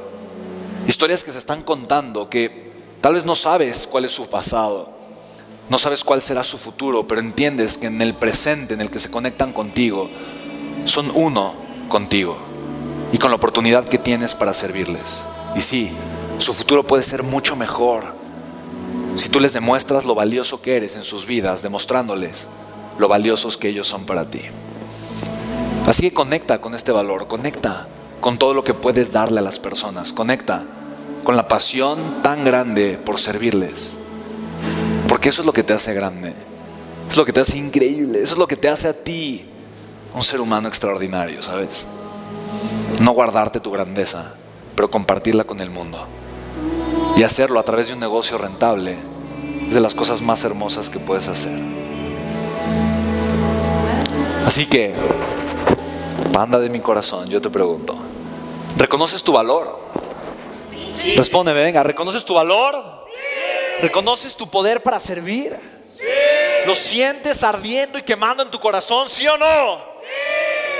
historias 0.87 1.23
que 1.23 1.31
se 1.31 1.39
están 1.39 1.63
contando 1.63 2.29
que 2.29 2.73
tal 3.01 3.15
vez 3.15 3.25
no 3.25 3.33
sabes 3.33 3.87
cuál 3.87 4.05
es 4.05 4.11
su 4.11 4.29
pasado, 4.29 4.91
no 5.67 5.79
sabes 5.79 6.03
cuál 6.03 6.21
será 6.21 6.43
su 6.43 6.59
futuro, 6.59 7.07
pero 7.07 7.21
entiendes 7.21 7.75
que 7.75 7.87
en 7.87 8.03
el 8.03 8.13
presente 8.13 8.75
en 8.75 8.81
el 8.81 8.91
que 8.91 8.99
se 8.99 9.09
conectan 9.09 9.51
contigo, 9.51 10.11
son 10.85 11.11
uno 11.13 11.53
contigo 11.87 12.37
y 13.11 13.17
con 13.17 13.31
la 13.31 13.37
oportunidad 13.37 13.85
que 13.85 13.97
tienes 13.97 14.35
para 14.35 14.53
servirles. 14.53 15.25
Y 15.55 15.61
sí, 15.61 15.91
su 16.37 16.53
futuro 16.53 16.85
puede 16.85 17.03
ser 17.03 17.23
mucho 17.23 17.55
mejor 17.55 18.19
si 19.15 19.29
tú 19.29 19.39
les 19.39 19.53
demuestras 19.53 20.05
lo 20.05 20.15
valioso 20.15 20.61
que 20.61 20.77
eres 20.77 20.95
en 20.95 21.03
sus 21.03 21.25
vidas, 21.25 21.61
demostrándoles 21.61 22.49
lo 22.97 23.07
valiosos 23.07 23.57
que 23.57 23.69
ellos 23.69 23.87
son 23.87 24.05
para 24.05 24.29
ti. 24.29 24.41
Así 25.87 26.03
que 26.03 26.13
conecta 26.13 26.61
con 26.61 26.75
este 26.75 26.91
valor, 26.91 27.27
conecta 27.27 27.87
con 28.21 28.37
todo 28.37 28.53
lo 28.53 28.63
que 28.63 28.73
puedes 28.73 29.11
darle 29.11 29.39
a 29.39 29.43
las 29.43 29.59
personas, 29.59 30.13
conecta 30.13 30.63
con 31.23 31.35
la 31.35 31.47
pasión 31.47 32.21
tan 32.21 32.45
grande 32.45 32.99
por 33.03 33.19
servirles. 33.19 33.95
Porque 35.07 35.29
eso 35.29 35.41
es 35.41 35.45
lo 35.45 35.53
que 35.53 35.63
te 35.63 35.73
hace 35.73 35.93
grande, 35.93 36.33
es 37.09 37.17
lo 37.17 37.25
que 37.25 37.33
te 37.33 37.39
hace 37.39 37.57
increíble, 37.57 38.21
eso 38.21 38.33
es 38.33 38.39
lo 38.39 38.47
que 38.47 38.55
te 38.55 38.69
hace 38.69 38.87
a 38.87 38.93
ti 38.93 39.48
un 40.13 40.23
ser 40.23 40.41
humano 40.41 40.67
extraordinario, 40.67 41.41
¿sabes? 41.41 41.87
No 43.01 43.11
guardarte 43.11 43.59
tu 43.59 43.71
grandeza, 43.71 44.33
pero 44.75 44.89
compartirla 44.89 45.43
con 45.43 45.59
el 45.59 45.69
mundo. 45.69 46.05
Y 47.15 47.23
hacerlo 47.23 47.59
a 47.59 47.63
través 47.63 47.87
de 47.87 47.93
un 47.93 47.99
negocio 47.99 48.37
rentable 48.37 48.97
es 49.67 49.75
de 49.75 49.81
las 49.81 49.93
cosas 49.93 50.21
más 50.21 50.43
hermosas 50.43 50.89
que 50.89 50.99
puedes 50.99 51.27
hacer. 51.27 51.57
Así 54.45 54.65
que, 54.65 54.93
panda 56.31 56.59
de 56.59 56.69
mi 56.69 56.79
corazón, 56.79 57.29
yo 57.29 57.39
te 57.41 57.49
pregunto, 57.49 57.95
¿reconoces 58.77 59.21
tu 59.21 59.33
valor? 59.33 59.79
Responde, 61.15 61.53
venga, 61.53 61.83
¿reconoces 61.83 62.25
tu 62.25 62.33
valor? 62.33 62.83
¿Reconoces 63.81 64.35
tu 64.35 64.49
poder 64.49 64.81
para 64.81 64.99
servir? 64.99 65.55
¿Lo 66.65 66.75
sientes 66.75 67.43
ardiendo 67.43 67.97
y 67.99 68.01
quemando 68.01 68.43
en 68.43 68.49
tu 68.49 68.59
corazón, 68.59 69.07
sí 69.07 69.27
o 69.27 69.37
no? 69.37 69.88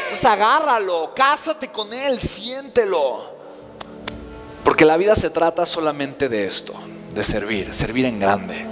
Entonces 0.09 0.25
agárralo, 0.25 1.11
cásate 1.15 1.67
con 1.67 1.93
él, 1.93 2.17
siéntelo. 2.17 3.19
Porque 4.63 4.83
la 4.83 4.97
vida 4.97 5.15
se 5.15 5.29
trata 5.29 5.67
solamente 5.67 6.27
de 6.29 6.47
esto, 6.47 6.73
de 7.13 7.23
servir, 7.23 7.75
servir 7.75 8.05
en 8.05 8.19
grande, 8.19 8.65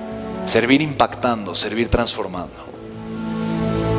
servir 0.46 0.82
impactando, 0.82 1.54
servir 1.54 1.90
transformando. 1.90 2.56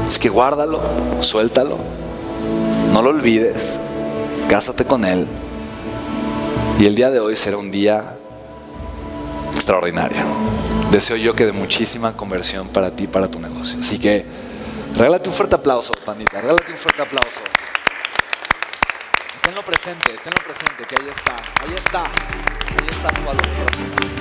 Así 0.04 0.18
que 0.18 0.28
guárdalo, 0.30 0.80
suéltalo, 1.20 1.78
no 2.92 3.02
lo 3.02 3.10
olvides, 3.10 3.78
cásate 4.48 4.84
con 4.84 5.04
Él. 5.04 5.24
Y 6.80 6.86
el 6.86 6.96
día 6.96 7.08
de 7.10 7.20
hoy 7.20 7.36
será 7.36 7.56
un 7.56 7.70
día 7.70 8.18
extraordinario. 9.54 10.24
Deseo 10.90 11.16
yo 11.16 11.36
que 11.36 11.46
de 11.46 11.52
muchísima 11.52 12.16
conversión 12.16 12.66
para 12.66 12.90
ti, 12.90 13.06
para 13.06 13.30
tu 13.30 13.38
negocio. 13.38 13.78
Así 13.78 14.00
que 14.00 14.26
regálate 14.98 15.28
un 15.28 15.34
fuerte 15.34 15.54
aplauso, 15.54 15.94
pandita, 16.04 16.40
regálate 16.40 16.72
un 16.72 16.78
fuerte 16.78 17.02
aplauso. 17.02 17.40
Tenlo 19.42 19.62
presente, 19.62 20.10
tenlo 20.24 20.42
presente, 20.44 20.84
que 20.88 20.96
ahí 21.00 21.08
está, 21.08 21.36
ahí 21.62 21.74
está, 21.74 22.02
ahí 22.02 22.88
está 22.90 23.08
tu 23.10 23.24
valor. 23.24 24.17